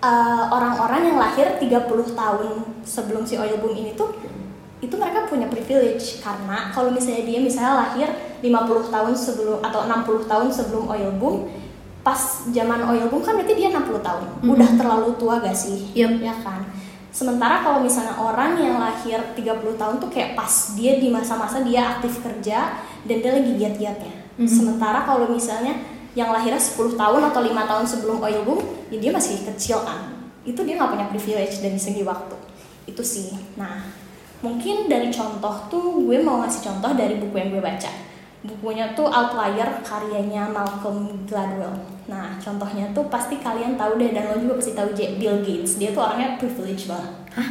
eh, 0.00 0.44
orang-orang 0.48 1.10
yang 1.12 1.18
lahir 1.18 1.58
30 1.58 1.88
tahun 2.12 2.48
sebelum 2.82 3.22
si 3.24 3.36
oil 3.36 3.58
boom 3.58 3.72
ini 3.72 3.92
tuh 3.92 4.12
itu 4.80 4.96
mereka 4.96 5.28
punya 5.28 5.44
privilege 5.44 6.24
karena 6.24 6.72
kalau 6.72 6.88
misalnya 6.88 7.28
dia 7.28 7.36
misalnya 7.36 7.84
lahir 7.84 8.08
50 8.40 8.88
tahun 8.88 9.12
sebelum 9.12 9.60
atau 9.60 9.84
60 9.84 10.24
tahun 10.24 10.48
sebelum 10.48 10.88
oil 10.88 11.12
boom 11.20 11.52
pas 12.00 12.16
zaman 12.48 12.88
oil 12.88 13.12
boom 13.12 13.20
kan 13.20 13.36
berarti 13.36 13.60
dia 13.60 13.68
60 13.68 14.00
tahun 14.00 14.24
Mhm. 14.40 14.48
udah 14.48 14.70
terlalu 14.80 15.12
tua 15.20 15.36
gak 15.44 15.52
sih 15.52 15.92
Yep. 15.92 16.24
ya 16.24 16.32
kan 16.40 16.64
sementara 17.10 17.62
kalau 17.62 17.82
misalnya 17.82 18.14
orang 18.16 18.58
yang 18.58 18.78
lahir 18.78 19.18
30 19.34 19.76
tahun 19.76 19.94
tuh 19.98 20.10
kayak 20.10 20.38
pas 20.38 20.74
dia 20.78 20.98
di 20.98 21.10
masa-masa 21.10 21.62
dia 21.62 21.98
aktif 21.98 22.22
kerja 22.22 22.78
dan 23.06 23.16
dia 23.20 23.32
lagi 23.34 23.52
giat-giatnya. 23.58 24.14
Mhm. 24.40 24.48
sementara 24.48 25.04
kalau 25.04 25.28
misalnya 25.28 25.76
yang 26.16 26.32
lahirnya 26.32 26.56
10 26.56 26.96
tahun 26.96 27.28
atau 27.28 27.44
lima 27.44 27.68
tahun 27.68 27.84
sebelum 27.84 28.24
oil 28.24 28.40
boom 28.42 28.60
ya 28.88 28.98
dia 28.98 29.12
masih 29.12 29.44
kecil 29.46 29.84
kan. 29.84 30.16
Itu 30.42 30.64
dia 30.64 30.80
nggak 30.80 30.90
punya 30.96 31.06
privilege 31.12 31.60
dari 31.60 31.76
segi 31.76 32.00
waktu. 32.02 32.34
Itu 32.88 33.04
sih. 33.04 33.36
Nah 33.60 33.84
mungkin 34.40 34.88
dari 34.88 35.12
contoh 35.12 35.68
tuh 35.68 36.00
gue 36.00 36.16
mau 36.24 36.40
ngasih 36.40 36.64
contoh 36.64 36.96
dari 36.96 37.20
buku 37.20 37.36
yang 37.36 37.52
gue 37.52 37.60
baca 37.60 38.09
bukunya 38.40 38.96
tuh 38.96 39.08
Outlier 39.08 39.84
karyanya 39.84 40.48
Malcolm 40.48 41.28
Gladwell. 41.28 41.76
Nah 42.08 42.40
contohnya 42.40 42.88
tuh 42.96 43.06
pasti 43.12 43.36
kalian 43.36 43.76
tahu 43.76 44.00
deh 44.00 44.16
dan 44.16 44.32
lo 44.32 44.40
juga 44.40 44.56
pasti 44.56 44.72
tahu 44.72 44.96
J- 44.96 45.20
Bill 45.20 45.44
Gates. 45.44 45.76
Dia 45.76 45.92
tuh 45.92 46.02
orangnya 46.04 46.40
privilege 46.40 46.88
banget. 46.88 47.12
Hah? 47.36 47.48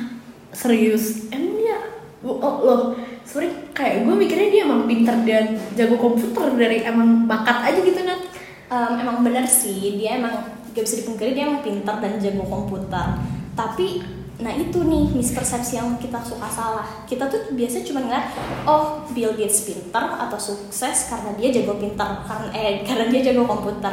Serius? 0.50 1.30
Emang 1.30 1.54
dia? 1.62 1.80
Oh, 2.20 2.56
loh, 2.66 3.00
sorry 3.24 3.48
kayak 3.72 4.04
gue 4.04 4.12
mikirnya 4.12 4.50
dia 4.52 4.62
emang 4.68 4.84
pinter 4.90 5.16
dan 5.24 5.56
jago 5.78 5.96
komputer 5.96 6.52
dari 6.60 6.84
emang 6.84 7.30
bakat 7.30 7.72
aja 7.72 7.80
gitu 7.80 8.02
Nat. 8.04 8.22
Em, 8.68 8.94
emang 9.00 9.24
bener 9.24 9.46
sih. 9.48 9.96
Dia 9.96 10.20
emang 10.20 10.36
gak 10.76 10.84
bisa 10.84 11.06
dipungkiri 11.06 11.32
dia 11.38 11.48
emang 11.48 11.64
pinter 11.64 11.96
dan 12.02 12.20
jago 12.20 12.44
komputer. 12.44 13.08
Tapi 13.56 14.04
nah 14.40 14.56
itu 14.56 14.80
nih 14.88 15.12
mispersepsi 15.12 15.76
yang 15.76 16.00
kita 16.00 16.24
suka 16.24 16.48
salah 16.48 16.88
kita 17.04 17.28
tuh 17.28 17.52
biasa 17.52 17.84
cuma 17.84 18.00
ngeliat 18.08 18.32
oh 18.64 19.04
Bill 19.12 19.36
Gates 19.36 19.68
pinter 19.68 20.00
atau 20.00 20.40
sukses 20.40 21.12
karena 21.12 21.36
dia 21.36 21.52
jago 21.52 21.76
pinter 21.76 22.08
karena 22.24 22.48
eh 22.56 22.80
karena 22.88 23.12
dia 23.12 23.32
jago 23.32 23.44
komputer 23.44 23.92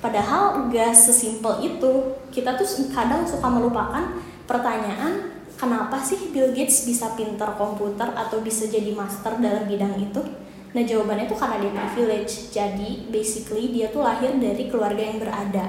padahal 0.00 0.72
gak 0.72 0.96
sesimpel 0.96 1.60
itu 1.60 2.16
kita 2.32 2.56
tuh 2.56 2.66
kadang 2.88 3.28
suka 3.28 3.46
melupakan 3.52 4.16
pertanyaan 4.48 5.28
kenapa 5.60 6.00
sih 6.00 6.32
Bill 6.32 6.56
Gates 6.56 6.88
bisa 6.88 7.12
pinter 7.12 7.52
komputer 7.60 8.16
atau 8.16 8.40
bisa 8.40 8.64
jadi 8.66 8.96
master 8.96 9.38
dalam 9.44 9.68
bidang 9.68 9.94
itu 10.00 10.24
Nah 10.72 10.80
jawabannya 10.80 11.28
tuh 11.28 11.36
karena 11.36 11.56
dia 11.60 11.72
privilege. 11.72 12.48
Jadi 12.48 13.12
basically 13.12 13.68
dia 13.72 13.92
tuh 13.92 14.00
lahir 14.00 14.32
dari 14.40 14.72
keluarga 14.72 15.04
yang 15.04 15.20
berada. 15.20 15.64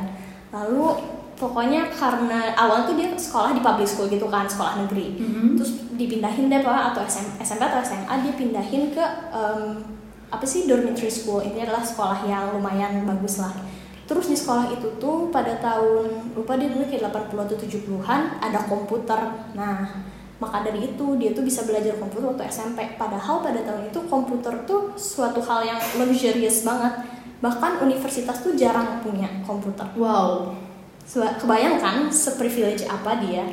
Lalu 0.56 1.13
pokoknya 1.44 1.92
karena 1.92 2.56
awal 2.56 2.88
tuh 2.88 2.96
dia 2.96 3.12
sekolah 3.12 3.52
di 3.52 3.60
public 3.60 3.84
school 3.84 4.08
gitu 4.08 4.32
kan, 4.32 4.48
sekolah 4.48 4.80
negeri. 4.88 5.20
Mhm. 5.20 5.60
Terus 5.60 5.72
dipindahin 6.00 6.48
deh 6.48 6.64
pokoknya 6.64 6.96
atau 6.96 7.04
SM, 7.04 7.44
SMP 7.44 7.68
atau 7.68 7.84
SMA 7.84 8.14
dia 8.24 8.34
pindahin 8.40 8.96
ke 8.96 9.04
em, 9.36 9.84
apa 10.32 10.46
sih 10.48 10.64
dormitory 10.64 11.12
school. 11.12 11.44
Ini 11.44 11.68
adalah 11.68 11.84
sekolah 11.84 12.24
yang 12.24 12.56
lumayan 12.56 13.04
bagus 13.04 13.44
lah. 13.44 13.52
Terus 14.08 14.32
di 14.32 14.36
sekolah 14.40 14.72
itu 14.72 14.88
tuh 14.96 15.28
pada 15.28 15.60
tahun 15.60 16.32
lupa 16.32 16.56
dia 16.56 16.72
dulu 16.72 16.88
kayak 16.88 17.12
80 17.12 17.44
atau 17.44 17.56
70-an 17.60 18.22
ada 18.40 18.60
komputer. 18.68 19.20
Nah, 19.56 20.04
maka 20.44 20.60
dari 20.60 20.92
itu 20.92 21.06
dia 21.16 21.32
tuh 21.32 21.48
bisa 21.48 21.64
belajar 21.64 21.96
komputer 21.96 22.36
waktu 22.36 22.52
SMP 22.52 23.00
padahal 23.00 23.40
pada 23.40 23.64
tahun 23.64 23.88
itu 23.88 24.00
komputer 24.12 24.52
tuh 24.68 24.92
suatu 25.00 25.40
hal 25.40 25.64
yang 25.64 25.80
luxurious 25.96 26.68
banget 26.68 27.00
bahkan 27.40 27.80
universitas 27.80 28.44
tuh 28.44 28.52
jarang 28.52 29.00
punya 29.00 29.32
komputer 29.48 29.88
Wow 29.96 30.52
kebayang 31.12 31.78
kan 31.80 31.98
seprivilege 32.10 32.88
apa 32.88 33.20
dia? 33.24 33.44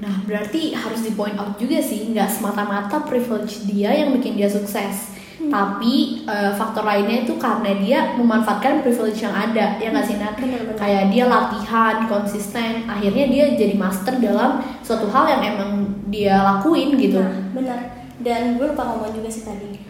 Nah 0.00 0.24
berarti 0.24 0.72
harus 0.72 1.04
di 1.04 1.12
point 1.12 1.36
out 1.36 1.60
juga 1.60 1.82
sih 1.82 2.10
nggak 2.14 2.30
semata-mata 2.30 3.04
privilege 3.04 3.68
dia 3.68 3.92
yang 3.92 4.16
bikin 4.16 4.38
dia 4.38 4.48
sukses. 4.48 5.20
Tapi 5.40 6.28
eh, 6.28 6.52
faktor 6.52 6.84
lainnya 6.84 7.24
itu 7.24 7.40
karena 7.40 7.72
dia 7.80 7.98
memanfaatkan 8.12 8.84
privilege 8.84 9.24
yang 9.24 9.32
ada 9.32 9.80
Ya 9.80 9.88
nggak 9.88 10.04
sih 10.04 10.20
Nat? 10.20 10.36
Kayak 10.76 11.08
dia 11.08 11.24
latihan, 11.24 12.04
konsisten 12.04 12.84
Akhirnya 12.84 13.24
dia 13.24 13.44
jadi 13.56 13.72
master 13.72 14.20
dalam 14.20 14.60
suatu 14.84 15.08
hal 15.08 15.40
yang 15.40 15.56
emang 15.56 15.72
dia 16.12 16.44
lakuin 16.44 16.92
gitu. 17.00 17.24
Nah 17.24 17.56
benar. 17.56 17.80
Dan 18.20 18.60
gue 18.60 18.68
lupa 18.68 18.84
ngomong 18.84 19.16
juga 19.16 19.32
sih 19.32 19.48
tadi. 19.48 19.80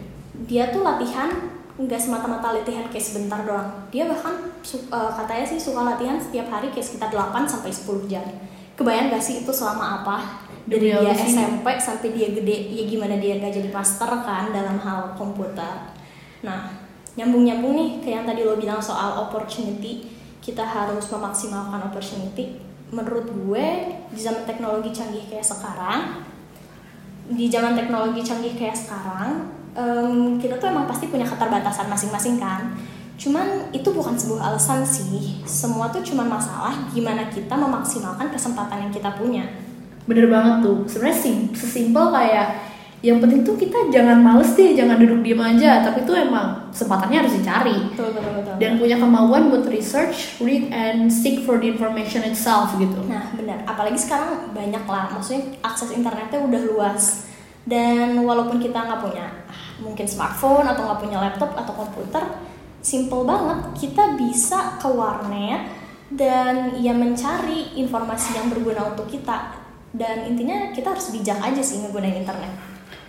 Dia 0.47 0.71
tuh 0.71 0.87
latihan 0.87 1.27
nggak 1.79 2.01
semata-mata 2.01 2.51
latihan 2.51 2.87
kayak 2.91 3.05
sebentar 3.05 3.39
doang. 3.47 3.69
Dia 3.93 4.09
bahkan 4.09 4.51
eh, 4.67 5.11
katanya 5.15 5.45
sih 5.47 5.59
suka 5.59 5.81
latihan 5.83 6.19
setiap 6.19 6.51
hari 6.51 6.67
kayak 6.71 6.83
sekitar 6.83 7.09
8 7.11 7.47
sampai 7.47 7.71
10 7.71 8.11
jam. 8.11 8.25
Kebayang 8.75 9.13
gak 9.13 9.23
sih 9.23 9.45
itu 9.45 9.51
selama 9.53 10.01
apa? 10.01 10.17
Dari 10.65 10.93
Demi 10.93 11.05
dia? 11.05 11.13
SMP 11.13 11.67
sampai 11.77 12.09
dia 12.13 12.29
gede 12.33 12.57
ya 12.69 12.83
gimana 12.85 13.17
dia 13.17 13.37
nggak 13.41 13.49
jadi 13.49 13.69
master 13.73 14.09
kan 14.21 14.53
dalam 14.53 14.77
hal 14.77 15.15
komputer. 15.17 15.91
Nah 16.45 16.69
nyambung-nyambung 17.17 17.73
nih 17.75 17.89
ke 17.99 18.09
yang 18.13 18.23
tadi 18.23 18.45
lo 18.47 18.55
bilang 18.55 18.79
soal 18.79 19.27
opportunity 19.27 20.07
kita 20.41 20.61
harus 20.61 21.09
memaksimalkan 21.09 21.81
opportunity. 21.89 22.61
Menurut 22.91 23.31
gue 23.31 23.65
di 24.11 24.19
zaman 24.19 24.43
teknologi 24.43 24.91
canggih 24.91 25.25
kayak 25.31 25.45
sekarang 25.45 26.27
di 27.31 27.47
zaman 27.47 27.73
teknologi 27.73 28.21
canggih 28.21 28.53
kayak 28.59 28.75
sekarang 28.75 29.60
em, 29.73 30.37
kita 30.37 30.57
tuh 30.57 30.67
emang 30.69 30.85
pasti 30.85 31.07
punya 31.07 31.23
keterbatasan 31.23 31.87
masing-masing 31.87 32.37
kan 32.37 32.75
cuman 33.15 33.69
itu 33.69 33.85
bukan 33.93 34.17
sebuah 34.17 34.49
alasan 34.49 34.81
sih 34.81 35.45
semua 35.45 35.93
tuh 35.93 36.01
cuman 36.01 36.25
masalah 36.25 36.73
gimana 36.89 37.29
kita 37.29 37.53
memaksimalkan 37.53 38.33
kesempatan 38.33 38.89
yang 38.89 38.91
kita 38.91 39.13
punya 39.13 39.45
Bener 40.09 40.25
banget 40.25 40.65
tuh 40.65 40.77
Sebenarnya 40.89 41.17
sim- 41.21 41.53
sesimpel 41.53 42.09
kayak 42.09 42.71
yang 43.01 43.17
penting 43.17 43.41
tuh 43.41 43.57
kita 43.57 43.89
jangan 43.89 44.21
males 44.21 44.53
deh, 44.53 44.77
jangan 44.77 45.01
duduk 45.01 45.25
diem 45.25 45.41
aja, 45.41 45.81
tapi 45.81 46.05
tuh 46.05 46.13
emang 46.13 46.69
kesempatannya 46.69 47.17
harus 47.25 47.33
dicari. 47.33 47.73
betul 47.97 48.13
betul 48.13 48.33
betul 48.37 48.53
dan 48.61 48.77
punya 48.77 48.97
kemauan 49.01 49.49
buat 49.49 49.65
research, 49.65 50.37
read 50.37 50.69
and 50.69 51.09
seek 51.09 51.41
for 51.41 51.57
the 51.57 51.65
information 51.65 52.21
itself 52.21 52.77
gitu. 52.77 53.01
Nah, 53.09 53.33
benar. 53.33 53.65
Apalagi 53.65 53.97
sekarang 53.97 54.53
banyak 54.53 54.85
lah, 54.85 55.09
maksudnya 55.17 55.49
akses 55.65 55.89
internetnya 55.97 56.45
udah 56.45 56.61
luas. 56.69 57.25
Dan 57.61 58.17
walaupun 58.25 58.57
kita 58.57 58.73
nggak 58.73 59.01
punya 59.05 59.27
mungkin 59.81 60.05
smartphone 60.05 60.65
atau 60.65 60.85
nggak 60.85 61.01
punya 61.01 61.17
laptop 61.21 61.53
atau 61.53 61.73
komputer, 61.73 62.23
simple 62.81 63.25
banget 63.25 63.59
kita 63.77 64.17
bisa 64.17 64.81
ke 64.81 64.89
warnet 64.89 65.69
dan 66.09 66.73
ya 66.81 66.91
mencari 66.91 67.77
informasi 67.77 68.35
yang 68.37 68.49
berguna 68.49 68.93
untuk 68.93 69.05
kita. 69.05 69.53
Dan 69.93 70.25
intinya 70.25 70.71
kita 70.73 70.95
harus 70.95 71.13
bijak 71.13 71.37
aja 71.37 71.61
sih 71.61 71.83
ngegunain 71.83 72.23
internet. 72.23 72.49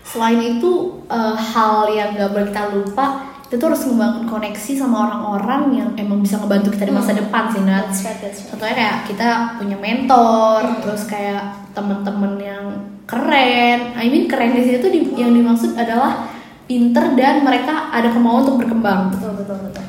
Selain 0.02 0.38
itu 0.38 1.00
eh, 1.08 1.36
hal 1.38 1.88
yang 1.88 2.18
gak 2.18 2.30
boleh 2.34 2.46
kita 2.50 2.64
lupa, 2.74 3.06
kita 3.46 3.54
tuh 3.56 3.68
harus 3.72 3.84
membangun 3.88 4.24
koneksi 4.28 4.72
sama 4.76 4.96
orang-orang 5.08 5.62
yang 5.78 5.88
emang 5.96 6.20
bisa 6.20 6.36
ngebantu 6.42 6.74
kita 6.74 6.90
di 6.90 6.94
masa 6.96 7.12
Hmm. 7.14 7.20
depan 7.24 7.44
sih 7.52 7.62
Nat. 7.64 7.88
Right, 7.88 8.18
right. 8.20 8.36
Contohnya 8.50 8.74
kayak 8.74 8.96
kita 9.08 9.28
punya 9.62 9.76
mentor, 9.78 10.60
Hmm. 10.60 10.80
terus 10.82 11.02
kayak 11.06 11.42
temen-temen 11.72 12.34
yang 12.40 12.64
keren. 13.12 13.92
I 13.92 14.08
mean 14.08 14.24
keren 14.24 14.56
di 14.56 14.64
sini 14.64 14.76
tuh 14.80 14.88
di- 14.88 15.12
yang 15.20 15.36
dimaksud 15.36 15.76
adalah 15.76 16.32
pinter 16.64 17.12
dan 17.12 17.44
mereka 17.44 17.92
ada 17.92 18.08
kemauan 18.08 18.48
untuk 18.48 18.64
berkembang. 18.64 19.12
Betul, 19.12 19.36
betul, 19.36 19.58
betul. 19.68 19.84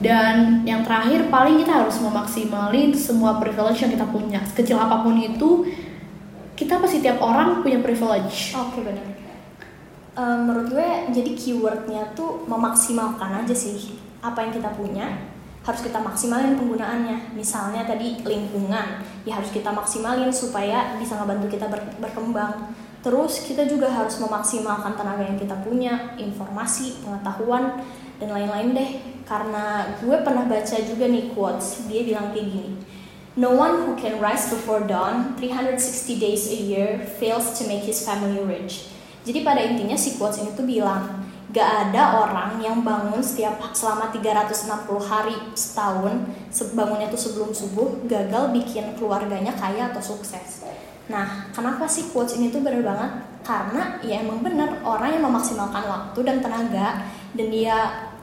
Dan 0.00 0.62
yang 0.62 0.86
terakhir 0.86 1.26
paling 1.28 1.60
kita 1.60 1.82
harus 1.82 1.98
memaksimalin 1.98 2.94
semua 2.94 3.42
privilege 3.42 3.82
yang 3.82 3.92
kita 3.92 4.06
punya. 4.06 4.40
Sekecil 4.46 4.78
apa 4.78 5.02
pun 5.02 5.18
itu, 5.18 5.66
kita 6.54 6.78
pasti 6.78 7.02
tiap 7.02 7.18
orang 7.18 7.60
punya 7.60 7.82
privilege. 7.82 8.54
Oke 8.54 8.80
benar. 8.86 9.04
Eh, 10.20 10.36
menurut 10.40 10.70
gue 10.70 10.88
jadi 11.10 11.30
keywordnya 11.34 12.14
tuh 12.14 12.44
memaksimalkan 12.44 13.44
aja 13.44 13.54
sih 13.56 13.96
apa 14.20 14.44
yang 14.44 14.52
kita 14.52 14.68
punya 14.76 15.06
harus 15.60 15.80
kita 15.84 16.00
maksimalin 16.00 16.56
penggunaannya. 16.56 17.36
Misalnya 17.36 17.84
tadi 17.84 18.24
lingkungan 18.24 19.04
ya 19.28 19.32
harus 19.36 19.52
kita 19.52 19.68
maksimalin 19.68 20.32
supaya 20.32 20.96
bisa 20.96 21.20
ngebantu 21.20 21.52
kita 21.52 21.68
ber- 21.68 21.96
berkembang. 22.00 22.72
Terus 23.00 23.44
kita 23.48 23.64
juga 23.64 23.88
harus 23.88 24.20
memaksimalkan 24.20 24.92
tenaga 24.92 25.24
yang 25.24 25.40
kita 25.40 25.56
punya, 25.64 26.16
informasi, 26.20 27.00
pengetahuan 27.00 27.80
dan 28.20 28.28
lain-lain 28.28 28.76
deh. 28.76 28.90
Karena 29.24 29.96
gue 30.00 30.16
pernah 30.20 30.44
baca 30.44 30.76
juga 30.84 31.08
nih 31.08 31.32
quotes 31.32 31.88
dia 31.88 32.04
bilang 32.04 32.32
kayak 32.32 32.48
gini. 32.48 32.72
No 33.38 33.54
one 33.56 33.86
who 33.86 33.92
can 33.96 34.18
rise 34.18 34.50
before 34.50 34.84
dawn 34.84 35.38
360 35.38 36.18
days 36.18 36.50
a 36.50 36.58
year 36.58 37.00
fails 37.22 37.56
to 37.56 37.64
make 37.70 37.86
his 37.86 38.02
family 38.02 38.42
rich. 38.42 38.90
Jadi 39.22 39.46
pada 39.46 39.62
intinya 39.62 39.94
si 39.94 40.18
quotes 40.18 40.42
ini 40.42 40.50
tuh 40.56 40.66
bilang, 40.66 41.29
gak 41.50 41.90
ada 41.90 42.22
orang 42.22 42.62
yang 42.62 42.86
bangun 42.86 43.18
setiap 43.18 43.58
selama 43.74 44.14
360 44.14 44.70
hari 45.02 45.36
setahun, 45.58 46.14
se- 46.46 46.70
bangunnya 46.78 47.10
tuh 47.10 47.18
sebelum 47.18 47.50
subuh, 47.50 48.06
gagal 48.06 48.54
bikin 48.54 48.94
keluarganya 48.94 49.50
kaya 49.58 49.90
atau 49.90 49.98
sukses. 49.98 50.62
Nah, 51.10 51.50
kenapa 51.50 51.90
sih 51.90 52.14
quotes 52.14 52.38
ini 52.38 52.54
tuh 52.54 52.62
bener 52.62 52.86
banget? 52.86 53.26
Karena 53.42 53.98
ya 54.04 54.22
emang 54.22 54.46
bener 54.46 54.78
orang 54.86 55.10
yang 55.10 55.26
memaksimalkan 55.26 55.82
waktu 55.90 56.18
dan 56.22 56.38
tenaga 56.38 57.02
dan 57.34 57.46
dia 57.50 57.76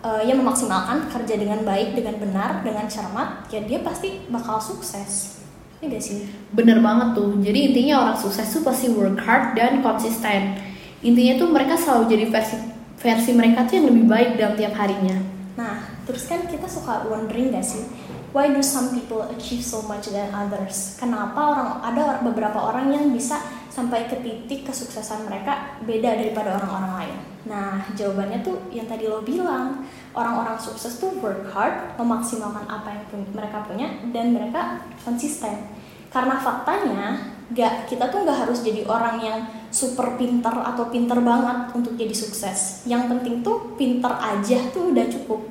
eh, 0.07 0.23
yang 0.23 0.39
memaksimalkan 0.39 1.11
kerja 1.11 1.35
dengan 1.35 1.67
baik, 1.67 1.99
dengan 1.99 2.15
benar, 2.15 2.63
dengan 2.63 2.87
cermat, 2.87 3.51
ya 3.51 3.59
dia 3.67 3.83
pasti 3.83 4.23
bakal 4.31 4.55
sukses. 4.63 5.43
Ini 5.83 5.93
gak 5.93 6.01
sih? 6.01 6.31
Bener 6.55 6.79
banget 6.79 7.11
tuh. 7.11 7.37
Jadi 7.43 7.59
intinya 7.73 8.07
orang 8.07 8.17
sukses 8.17 8.47
tuh 8.49 8.63
pasti 8.63 8.87
work 8.87 9.19
hard 9.19 9.53
dan 9.59 9.83
konsisten. 9.83 10.57
Intinya 11.03 11.37
tuh 11.37 11.51
mereka 11.53 11.77
selalu 11.77 12.09
jadi 12.09 12.25
versi 12.31 12.76
versi 13.07 13.31
mereka 13.31 13.63
tuh 13.63 13.79
yang 13.79 13.87
lebih 13.87 14.05
baik 14.11 14.29
dalam 14.35 14.59
tiap 14.59 14.75
harinya. 14.75 15.15
Nah, 15.55 15.79
terus 16.03 16.27
kan 16.27 16.43
kita 16.43 16.67
suka 16.67 17.07
wondering 17.07 17.55
gak 17.55 17.63
sih, 17.63 17.87
why 18.35 18.51
do 18.51 18.59
some 18.59 18.91
people 18.91 19.23
achieve 19.31 19.63
so 19.63 19.79
much 19.87 20.11
than 20.11 20.27
others? 20.35 20.99
Kenapa 20.99 21.39
orang 21.39 21.69
ada 21.87 22.19
beberapa 22.19 22.59
orang 22.59 22.91
yang 22.91 23.15
bisa 23.15 23.39
sampai 23.71 24.11
ke 24.11 24.19
titik 24.19 24.67
kesuksesan 24.67 25.23
mereka 25.23 25.79
beda 25.87 26.19
daripada 26.19 26.59
orang-orang 26.59 26.91
lain? 26.99 27.17
Nah, 27.47 27.79
jawabannya 27.95 28.43
tuh 28.43 28.59
yang 28.75 28.91
tadi 28.91 29.07
lo 29.07 29.23
bilang, 29.23 29.87
orang-orang 30.11 30.59
sukses 30.59 30.99
tuh 30.99 31.15
work 31.23 31.47
hard, 31.55 31.95
memaksimalkan 31.95 32.67
apa 32.67 32.91
yang 32.91 33.03
pun- 33.07 33.31
mereka 33.31 33.63
punya 33.63 33.87
dan 34.11 34.35
mereka 34.35 34.83
konsisten. 35.07 35.71
Karena 36.11 36.35
faktanya, 36.43 37.31
gak 37.55 37.87
kita 37.87 38.11
tuh 38.11 38.27
nggak 38.27 38.43
harus 38.43 38.59
jadi 38.59 38.83
orang 38.83 39.23
yang 39.23 39.39
super 39.69 40.15
pinter 40.15 40.51
atau 40.51 40.87
pinter 40.89 41.19
banget 41.19 41.71
untuk 41.75 41.93
jadi 41.95 42.15
sukses. 42.15 42.83
Yang 42.87 43.15
penting 43.15 43.35
tuh 43.43 43.75
pinter 43.75 44.11
aja 44.11 44.57
tuh 44.71 44.91
udah 44.95 45.05
cukup. 45.11 45.47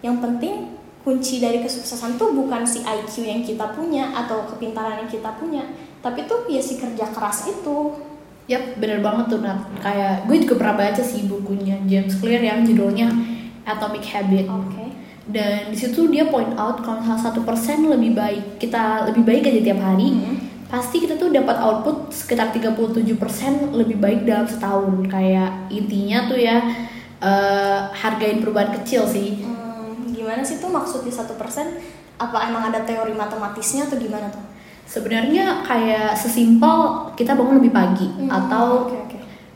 Yang 0.00 0.16
penting 0.22 0.54
kunci 1.06 1.38
dari 1.38 1.62
kesuksesan 1.62 2.18
tuh 2.18 2.34
bukan 2.34 2.66
si 2.66 2.82
IQ 2.82 3.22
yang 3.22 3.42
kita 3.46 3.70
punya 3.70 4.10
atau 4.10 4.42
kepintaran 4.50 5.06
yang 5.06 5.10
kita 5.10 5.38
punya, 5.38 5.62
tapi 6.02 6.26
tuh 6.26 6.50
ya 6.50 6.58
si 6.58 6.82
kerja 6.82 7.06
keras 7.14 7.46
itu. 7.46 7.94
Yap, 8.50 8.78
bener 8.78 9.02
banget 9.02 9.30
tuh 9.30 9.38
Nat. 9.42 9.58
Kayak 9.78 10.26
gue 10.26 10.36
juga 10.42 10.54
pernah 10.58 10.86
baca 10.86 11.02
sih 11.02 11.26
bukunya 11.26 11.78
James 11.86 12.14
Clear 12.18 12.42
yang 12.42 12.62
judulnya 12.62 13.10
Atomic 13.66 14.02
Habit. 14.06 14.46
Oke. 14.50 14.86
Dan 15.26 15.74
di 15.74 15.78
situ 15.78 16.06
dia 16.06 16.30
point 16.30 16.54
out 16.54 16.82
kalau 16.86 17.02
salah 17.02 17.18
satu 17.18 17.42
persen 17.42 17.82
lebih 17.86 18.14
baik 18.14 18.62
kita 18.62 19.10
lebih 19.10 19.26
baik 19.26 19.50
aja 19.50 19.60
tiap 19.62 19.82
hari, 19.82 20.14
Hmm. 20.14 20.45
Pasti 20.76 21.00
kita 21.00 21.16
tuh 21.16 21.32
dapat 21.32 21.56
output 21.56 22.12
sekitar 22.12 22.52
37% 22.52 23.72
lebih 23.72 23.96
baik 23.96 24.28
dalam 24.28 24.44
setahun. 24.44 25.08
Kayak 25.08 25.72
intinya 25.72 26.28
tuh 26.28 26.36
ya 26.36 26.60
eh, 27.24 27.80
hargain 27.96 28.44
perubahan 28.44 28.76
kecil 28.76 29.08
sih. 29.08 29.40
Hmm, 29.40 30.12
gimana 30.12 30.44
sih 30.44 30.60
tuh 30.60 30.68
maksudnya 30.68 31.08
satu 31.08 31.32
persen? 31.40 31.80
Apa 32.20 32.52
emang 32.52 32.68
ada 32.68 32.84
teori 32.84 33.16
matematisnya 33.16 33.88
atau 33.88 33.96
gimana 33.96 34.28
tuh? 34.28 34.44
Sebenarnya 34.86 35.64
kayak 35.64 36.12
sesimpel 36.14 37.08
kita 37.16 37.32
bangun 37.32 37.58
lebih 37.58 37.72
pagi 37.72 38.06
Hmm, 38.12 38.28
atau 38.28 38.92
oke. 38.92 39.05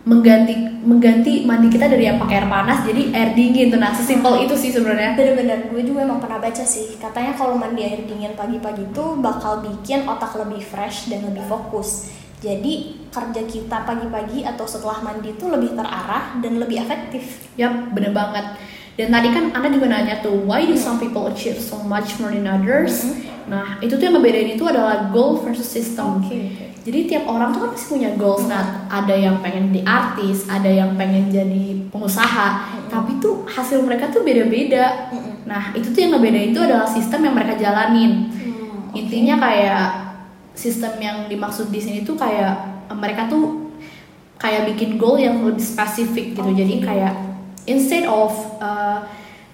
Mengganti 0.01 0.57
mengganti 0.81 1.45
mandi 1.45 1.69
kita 1.69 1.85
dari 1.85 2.09
yang 2.09 2.17
pakai 2.17 2.41
air 2.41 2.49
panas 2.49 2.89
jadi 2.89 3.13
air 3.13 3.31
dingin. 3.37 3.69
Tuh 3.69 3.81
nah 3.81 3.93
sesimpel 3.93 4.49
itu 4.49 4.55
sih 4.57 4.73
sebenarnya. 4.73 5.13
Bener-bener, 5.13 5.69
gue 5.69 5.83
juga 5.85 6.09
emang 6.09 6.21
pernah 6.23 6.41
baca 6.41 6.65
sih. 6.65 6.97
Katanya 6.97 7.37
kalau 7.37 7.61
mandi 7.61 7.85
air 7.85 8.01
dingin 8.09 8.33
pagi-pagi 8.33 8.89
tuh 8.97 9.21
bakal 9.21 9.61
bikin 9.61 10.09
otak 10.09 10.33
lebih 10.41 10.65
fresh 10.65 11.13
dan 11.13 11.25
lebih 11.29 11.45
fokus. 11.45 12.09
Jadi 12.41 13.05
kerja 13.13 13.43
kita 13.45 13.85
pagi-pagi 13.85 14.49
atau 14.49 14.65
setelah 14.65 15.05
mandi 15.05 15.37
tuh 15.37 15.53
lebih 15.53 15.77
terarah 15.77 16.41
dan 16.41 16.57
lebih 16.57 16.81
efektif. 16.81 17.53
Yap, 17.61 17.93
bener 17.93 18.17
banget. 18.17 18.57
Dan 18.99 19.09
tadi 19.15 19.29
kan 19.33 19.55
Anda 19.55 19.69
juga 19.71 19.87
nanya 19.89 20.21
tuh, 20.21 20.45
why 20.45 20.67
do 20.67 20.77
some 20.77 20.99
people 20.99 21.27
achieve 21.31 21.57
so 21.57 21.81
much 21.87 22.19
more 22.19 22.31
than 22.35 22.45
others? 22.45 23.07
Nah, 23.51 23.83
itu 23.83 23.97
tuh 23.97 24.05
yang 24.11 24.15
ngebedain 24.19 24.55
itu 24.55 24.65
adalah 24.67 25.11
goal 25.11 25.41
versus 25.43 25.67
system. 25.67 26.23
Oke. 26.23 26.71
Jadi 26.81 27.13
tiap 27.13 27.29
orang 27.29 27.53
tuh 27.53 27.67
kan 27.67 27.71
pasti 27.77 27.87
punya 27.93 28.11
goals. 28.17 28.49
Nah, 28.49 28.89
ada 28.89 29.13
yang 29.13 29.45
pengen 29.45 29.69
jadi 29.73 29.85
artis, 29.85 30.49
ada 30.49 30.69
yang 30.69 30.97
pengen 30.97 31.29
jadi 31.29 31.87
pengusaha, 31.93 32.73
tapi 32.89 33.21
tuh 33.21 33.45
hasil 33.45 33.85
mereka 33.85 34.09
tuh 34.09 34.25
beda-beda. 34.25 35.13
Mm-mm. 35.13 35.45
Nah, 35.45 35.77
itu 35.77 35.93
tuh 35.93 36.01
yang 36.01 36.17
ngebedain 36.17 36.57
itu 36.57 36.61
adalah 36.61 36.89
sistem 36.89 37.29
yang 37.29 37.35
mereka 37.37 37.55
jalanin. 37.61 38.33
Hmm, 38.33 38.91
oke. 38.91 38.97
Intinya 38.97 39.37
kayak 39.39 39.87
sistem 40.57 40.93
yang 41.01 41.17
dimaksud 41.29 41.69
di 41.69 41.81
sini 41.81 41.99
tuh 42.05 42.17
kayak 42.17 42.85
mereka 42.93 43.29
tuh 43.29 43.73
kayak 44.41 44.73
bikin 44.73 44.97
goal 44.97 45.21
yang 45.21 45.45
lebih 45.45 45.61
spesifik 45.61 46.33
gitu. 46.33 46.51
Jadi 46.57 46.81
Oke. 46.81 46.85
kayak 46.89 47.15
instead 47.67 48.09
of 48.09 48.33
uh, 48.61 49.05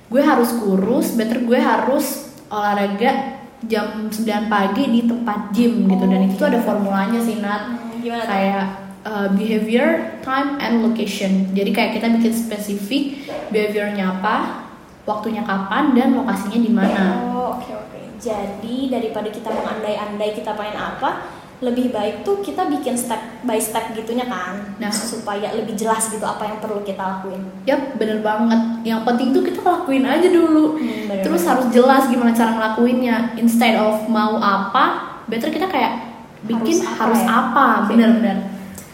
gue 0.06 0.22
harus 0.22 0.54
kurus, 0.62 1.14
better 1.18 1.42
gue 1.42 1.58
harus 1.58 2.30
olahraga 2.46 3.42
jam 3.66 4.06
9 4.12 4.52
pagi 4.52 4.84
di 4.90 5.00
tempat 5.08 5.50
gym 5.50 5.90
gitu. 5.90 6.04
Dan 6.06 6.20
itu 6.30 6.34
tuh 6.38 6.48
ada 6.52 6.60
formulanya 6.62 7.18
sih 7.18 7.42
Nat. 7.42 7.62
Hmm, 7.74 7.98
gimana? 7.98 8.24
Kayak 8.28 8.64
uh, 9.06 9.28
behavior, 9.34 10.20
time, 10.22 10.60
and 10.62 10.84
location. 10.86 11.50
Jadi 11.54 11.70
kayak 11.74 11.90
kita 11.98 12.06
bikin 12.10 12.32
spesifik 12.34 13.02
behaviornya 13.50 14.20
apa, 14.20 14.66
waktunya 15.06 15.42
kapan, 15.46 15.94
dan 15.94 16.14
lokasinya 16.14 16.60
di 16.60 16.72
mana. 16.74 17.04
Oh, 17.32 17.58
oke 17.58 17.70
oke. 17.70 17.98
Jadi 18.18 18.90
daripada 18.90 19.28
kita 19.28 19.52
mengandai-andai 19.52 20.30
kita 20.34 20.56
pengen 20.56 20.78
apa, 20.78 21.30
lebih 21.56 21.88
baik 21.88 22.20
tuh 22.20 22.44
kita 22.44 22.68
bikin 22.68 22.92
step 22.92 23.40
by 23.40 23.56
step 23.56 23.96
gitunya 23.96 24.28
kan. 24.28 24.76
Nah. 24.76 24.92
supaya 24.92 25.56
lebih 25.56 25.72
jelas 25.72 26.12
gitu 26.12 26.20
apa 26.20 26.44
yang 26.44 26.60
perlu 26.60 26.84
kita 26.84 27.00
lakuin. 27.00 27.40
Yap, 27.64 27.96
bener 27.96 28.20
banget. 28.20 28.84
Yang 28.84 29.00
penting 29.08 29.28
tuh 29.32 29.42
kita 29.44 29.60
lakuin 29.64 30.04
aja 30.04 30.28
dulu. 30.28 30.76
Hmm, 30.76 31.08
bener 31.08 31.24
Terus 31.24 31.40
banget. 31.40 31.50
harus 31.56 31.66
jelas 31.72 32.02
gimana 32.12 32.32
cara 32.36 32.50
ngelakuinnya. 32.60 33.16
Instead 33.40 33.80
of 33.80 34.04
mau 34.04 34.36
apa, 34.36 34.84
better 35.32 35.48
kita 35.48 35.64
kayak 35.64 36.20
bikin 36.44 36.84
Harus 36.84 36.92
apa 36.92 37.00
harus 37.08 37.22
ya? 37.24 37.28
apa. 37.32 37.66
Bener-bener. 37.88 38.38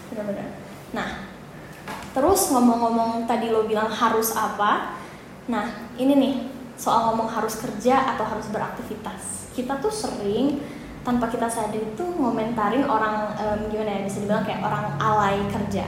Benar-benar. 0.07 0.47
Nah, 0.95 1.09
terus 2.15 2.41
ngomong-ngomong 2.47 3.27
tadi 3.27 3.51
lo 3.51 3.67
bilang 3.67 3.91
harus 3.91 4.31
apa? 4.39 4.95
Nah, 5.51 5.91
ini 5.99 6.15
nih 6.15 6.33
soal 6.79 7.11
ngomong 7.11 7.27
harus 7.27 7.59
kerja 7.59 8.15
atau 8.15 8.23
harus 8.23 8.47
beraktivitas. 8.47 9.51
Kita 9.51 9.83
tuh 9.83 9.91
sering 9.91 10.63
tanpa 11.03 11.27
kita 11.27 11.45
sadar 11.45 11.75
itu 11.77 12.03
ngomentarin 12.15 12.87
orang 12.87 13.35
em, 13.35 13.59
gimana 13.67 13.91
ya 13.91 14.01
bisa 14.07 14.17
dibilang 14.23 14.43
kayak 14.43 14.63
orang 14.63 14.85
alay 14.97 15.37
kerja. 15.51 15.83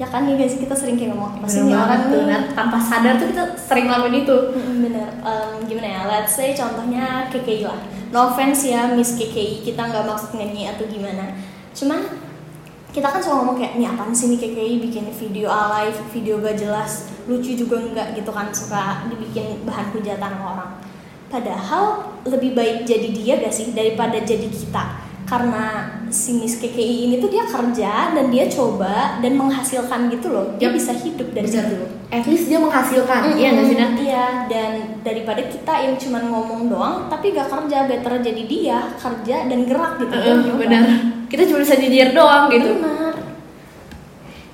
Ya 0.00 0.06
kan 0.08 0.24
ya 0.24 0.34
guys 0.34 0.56
kita 0.56 0.72
sering 0.72 0.96
kayak 0.96 1.12
ngomong 1.14 1.38
apa 1.38 1.46
Bener 1.46 1.62
nih 1.68 1.76
orang 1.76 2.00
tuh. 2.08 2.22
nih?" 2.24 2.40
Tanpa 2.54 2.78
sadar 2.80 3.14
tuh 3.18 3.26
kita 3.30 3.44
sering 3.58 3.86
ngelakuin 3.86 4.16
itu. 4.22 4.36
Bener, 4.82 5.08
Em, 5.22 5.50
gimana 5.66 5.88
ya? 5.88 6.00
Let's 6.06 6.34
say 6.34 6.54
contohnya 6.54 7.26
KKI 7.30 7.62
lah. 7.66 7.78
No 8.10 8.30
offense 8.30 8.66
ya 8.66 8.90
Miss 8.92 9.14
KKI, 9.14 9.62
kita 9.62 9.78
nggak 9.82 10.04
maksud 10.04 10.34
nyanyi 10.34 10.68
atau 10.68 10.84
gimana. 10.86 11.32
Cuman 11.72 12.02
kita 12.92 13.08
kan 13.08 13.24
suka 13.24 13.40
ngomong 13.40 13.56
kayak, 13.56 13.80
ini 13.80 13.88
apaan 13.88 14.12
sih 14.12 14.28
nih 14.28 14.36
KKI 14.36 14.74
bikin 14.84 15.08
video 15.08 15.48
alay, 15.48 15.88
video 16.12 16.36
gak 16.38 16.60
jelas, 16.60 17.08
lucu 17.24 17.56
juga 17.56 17.80
enggak 17.80 18.12
gitu 18.12 18.28
kan, 18.28 18.52
suka 18.52 19.08
dibikin 19.08 19.64
bahan 19.64 19.88
hujatan 19.96 20.32
orang. 20.36 20.76
Padahal 21.32 22.12
lebih 22.28 22.52
baik 22.52 22.84
jadi 22.84 23.08
dia 23.08 23.40
gak 23.40 23.56
sih 23.56 23.72
daripada 23.72 24.20
jadi 24.20 24.44
kita. 24.52 25.00
Karena 25.24 25.88
si 26.12 26.36
Miss 26.36 26.60
KKI 26.60 27.08
ini 27.08 27.16
tuh 27.16 27.32
dia 27.32 27.48
kerja 27.48 28.12
dan 28.12 28.28
dia 28.28 28.44
coba 28.52 29.16
dan 29.24 29.32
menghasilkan 29.40 30.12
gitu 30.12 30.28
loh. 30.28 30.52
Dia 30.60 30.68
Yap. 30.68 30.76
bisa 30.76 30.92
hidup 30.92 31.32
dari 31.32 31.48
Bener. 31.48 31.64
situ. 31.72 31.76
At 32.12 32.24
least 32.28 32.52
dia 32.52 32.60
menghasilkan. 32.60 33.32
Iya 33.32 33.48
nggak 33.56 33.64
sih? 33.64 33.76
Iya, 33.80 34.26
dan 34.52 34.72
daripada 35.00 35.40
kita 35.48 35.72
yang 35.88 35.96
cuma 35.96 36.20
ngomong 36.20 36.68
doang 36.68 37.08
tapi 37.08 37.32
gak 37.32 37.48
kerja, 37.48 37.88
better 37.88 38.20
jadi 38.20 38.42
dia 38.44 38.78
kerja 39.00 39.48
dan 39.48 39.64
gerak 39.64 40.04
gitu. 40.04 40.12
Dia 40.12 40.34
nyoba. 40.36 40.58
bener. 40.60 40.84
Kita 41.32 41.42
cuma 41.48 41.58
bisa 41.64 41.80
nyinyir 41.80 42.12
doang 42.12 42.52
gitu. 42.52 42.70
Benar. 42.76 43.14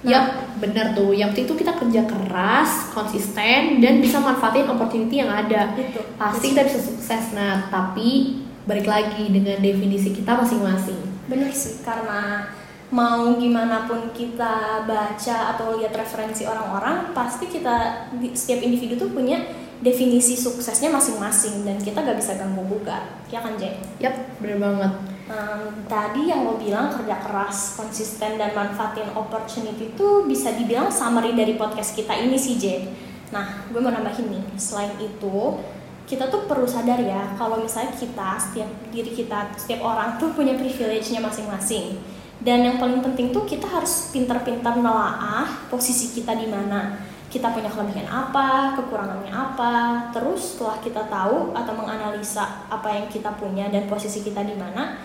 Nah. 0.07 0.47
Bener 0.59 0.94
tuh. 0.94 1.14
Yang 1.14 1.35
penting 1.35 1.47
tuh 1.51 1.59
kita 1.59 1.73
kerja 1.79 2.03
keras, 2.07 2.92
konsisten, 2.92 3.83
dan 3.83 4.03
bisa 4.03 4.18
manfaatin 4.18 4.68
opportunity 4.68 5.23
yang 5.23 5.31
ada. 5.31 5.75
Itu. 5.75 6.03
Pasti 6.18 6.55
kita 6.55 6.66
bisa 6.66 6.79
sukses, 6.83 7.33
nah 7.35 7.66
tapi 7.73 8.42
balik 8.68 8.85
lagi 8.85 9.33
dengan 9.33 9.59
definisi 9.59 10.12
kita 10.12 10.37
masing-masing. 10.37 11.01
Bener 11.31 11.49
sih, 11.55 11.81
karena 11.81 12.44
mau 12.88 13.37
gimana 13.37 13.85
pun 13.85 14.12
kita 14.12 14.85
baca 14.88 15.37
atau 15.57 15.77
lihat 15.77 15.92
referensi 15.92 16.44
orang-orang, 16.44 17.12
pasti 17.12 17.49
kita 17.49 18.09
setiap 18.33 18.61
individu 18.64 18.97
tuh 18.97 19.11
punya 19.12 19.40
definisi 19.79 20.35
suksesnya 20.35 20.90
masing-masing 20.90 21.62
dan 21.62 21.79
kita 21.79 22.03
gak 22.03 22.18
bisa 22.18 22.35
ganggu 22.35 22.64
gugat. 22.66 23.05
Ya 23.31 23.38
kan, 23.38 23.55
Jay? 23.61 23.79
Yap, 24.03 24.14
bener 24.42 24.59
banget. 24.59 25.17
Um, 25.29 25.85
tadi 25.85 26.33
yang 26.33 26.49
lo 26.49 26.57
bilang 26.57 26.88
kerja 26.88 27.21
keras, 27.21 27.77
konsisten 27.77 28.41
dan 28.41 28.57
manfaatin 28.57 29.12
opportunity 29.12 29.93
itu 29.93 30.25
bisa 30.25 30.57
dibilang 30.57 30.88
summary 30.88 31.37
dari 31.37 31.53
podcast 31.61 31.93
kita 31.93 32.17
ini 32.17 32.41
sih 32.41 32.57
J. 32.57 32.88
Nah, 33.29 33.69
gue 33.69 33.77
mau 33.77 33.93
nambahin 33.93 34.25
nih. 34.25 34.45
Selain 34.57 34.97
itu, 34.97 35.61
kita 36.09 36.33
tuh 36.33 36.49
perlu 36.49 36.64
sadar 36.64 36.97
ya 37.05 37.37
kalau 37.37 37.61
misalnya 37.61 37.93
kita 37.93 38.41
setiap 38.41 38.71
diri 38.88 39.12
kita, 39.12 39.53
setiap 39.61 39.85
orang 39.85 40.17
tuh 40.17 40.33
punya 40.33 40.57
privilege-nya 40.57 41.21
masing-masing. 41.21 42.01
Dan 42.41 42.64
yang 42.64 42.81
paling 42.81 43.05
penting 43.05 43.29
tuh 43.29 43.45
kita 43.45 43.69
harus 43.69 44.09
pintar-pintar 44.09 44.81
nelaah 44.81 45.69
posisi 45.69 46.17
kita 46.17 46.33
di 46.33 46.49
mana. 46.49 46.97
Kita 47.29 47.53
punya 47.53 47.69
kelebihan 47.69 48.09
apa, 48.09 48.73
kekurangannya 48.81 49.29
apa. 49.29 50.09
Terus 50.17 50.57
setelah 50.57 50.81
kita 50.81 51.05
tahu 51.12 51.53
atau 51.53 51.73
menganalisa 51.77 52.64
apa 52.73 52.88
yang 52.97 53.12
kita 53.12 53.37
punya 53.37 53.69
dan 53.69 53.85
posisi 53.85 54.25
kita 54.25 54.41
di 54.41 54.57
mana, 54.57 54.97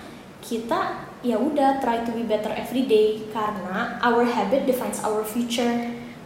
kita 0.44 1.08
ya 1.24 1.40
udah 1.40 1.80
try 1.80 2.04
to 2.04 2.12
be 2.12 2.28
better 2.28 2.52
every 2.52 2.84
day 2.84 3.24
karena 3.32 3.96
our 4.04 4.28
habit 4.28 4.68
defines 4.68 5.00
our 5.02 5.24
future. 5.24 5.72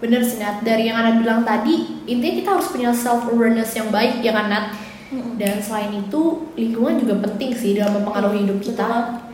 Bener 0.01 0.21
sih 0.25 0.41
Nat, 0.41 0.65
dari 0.65 0.89
yang 0.89 0.97
Anda 0.97 1.21
bilang 1.21 1.41
tadi, 1.45 2.05
intinya 2.09 2.35
kita 2.41 2.49
harus 2.57 2.69
punya 2.69 2.89
self 2.93 3.29
awareness 3.29 3.77
yang 3.77 3.93
baik 3.93 4.21
ya 4.25 4.33
kan 4.33 4.49
Nat? 4.49 4.65
Dan 5.37 5.61
selain 5.63 5.93
itu, 5.93 6.51
lingkungan 6.53 7.01
juga 7.01 7.29
penting 7.29 7.55
sih 7.55 7.77
dalam 7.77 8.01
mempengaruhi 8.01 8.45
hidup 8.45 8.59
kita. 8.59 8.85
Betul. 8.85 9.25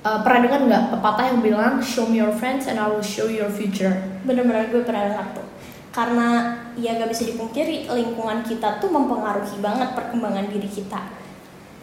Eh, 0.00 0.18
pernah 0.24 0.40
dengar 0.48 0.60
nggak 0.64 0.84
pepatah 0.96 1.24
yang 1.28 1.40
bilang 1.44 1.74
show 1.84 2.08
me 2.08 2.16
your 2.16 2.32
friends 2.32 2.64
and 2.64 2.80
I 2.80 2.88
will 2.88 3.04
show 3.04 3.28
you 3.28 3.44
your 3.44 3.52
future? 3.52 3.92
Bener-bener 4.24 4.72
gue 4.72 4.80
pernah 4.80 5.12
dengar 5.12 5.36
tuh. 5.36 5.44
Karena 5.92 6.56
ya 6.78 6.96
gak 6.96 7.10
bisa 7.12 7.28
dipungkiri 7.28 7.90
lingkungan 7.90 8.40
kita 8.46 8.80
tuh 8.80 8.88
mempengaruhi 8.88 9.60
banget 9.60 9.92
perkembangan 9.92 10.48
diri 10.48 10.70
kita. 10.70 11.19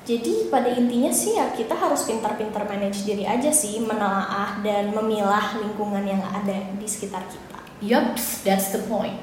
Jadi 0.07 0.47
pada 0.47 0.71
intinya 0.71 1.11
sih 1.11 1.35
ya 1.35 1.51
kita 1.51 1.75
harus 1.75 2.07
pintar-pintar 2.07 2.63
manage 2.63 3.03
diri 3.03 3.27
aja 3.27 3.51
sih, 3.51 3.83
menelaah 3.83 4.63
dan 4.63 4.95
memilah 4.95 5.59
lingkungan 5.59 6.07
yang 6.07 6.23
ada 6.23 6.71
di 6.79 6.87
sekitar 6.87 7.27
kita. 7.27 7.59
Yups, 7.83 8.47
that's 8.47 8.71
the 8.71 8.79
point. 8.87 9.19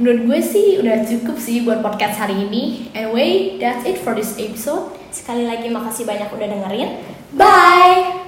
Menurut 0.00 0.24
gue 0.24 0.40
sih 0.40 0.80
udah 0.80 1.04
cukup 1.04 1.36
sih 1.36 1.60
buat 1.62 1.84
podcast 1.84 2.24
hari 2.24 2.48
ini. 2.48 2.88
Anyway, 2.96 3.60
that's 3.60 3.84
it 3.84 4.00
for 4.00 4.16
this 4.16 4.34
episode. 4.40 4.96
Sekali 5.12 5.44
lagi 5.44 5.68
makasih 5.68 6.08
banyak 6.08 6.32
udah 6.32 6.48
dengerin. 6.50 6.90
Bye! 7.36 8.23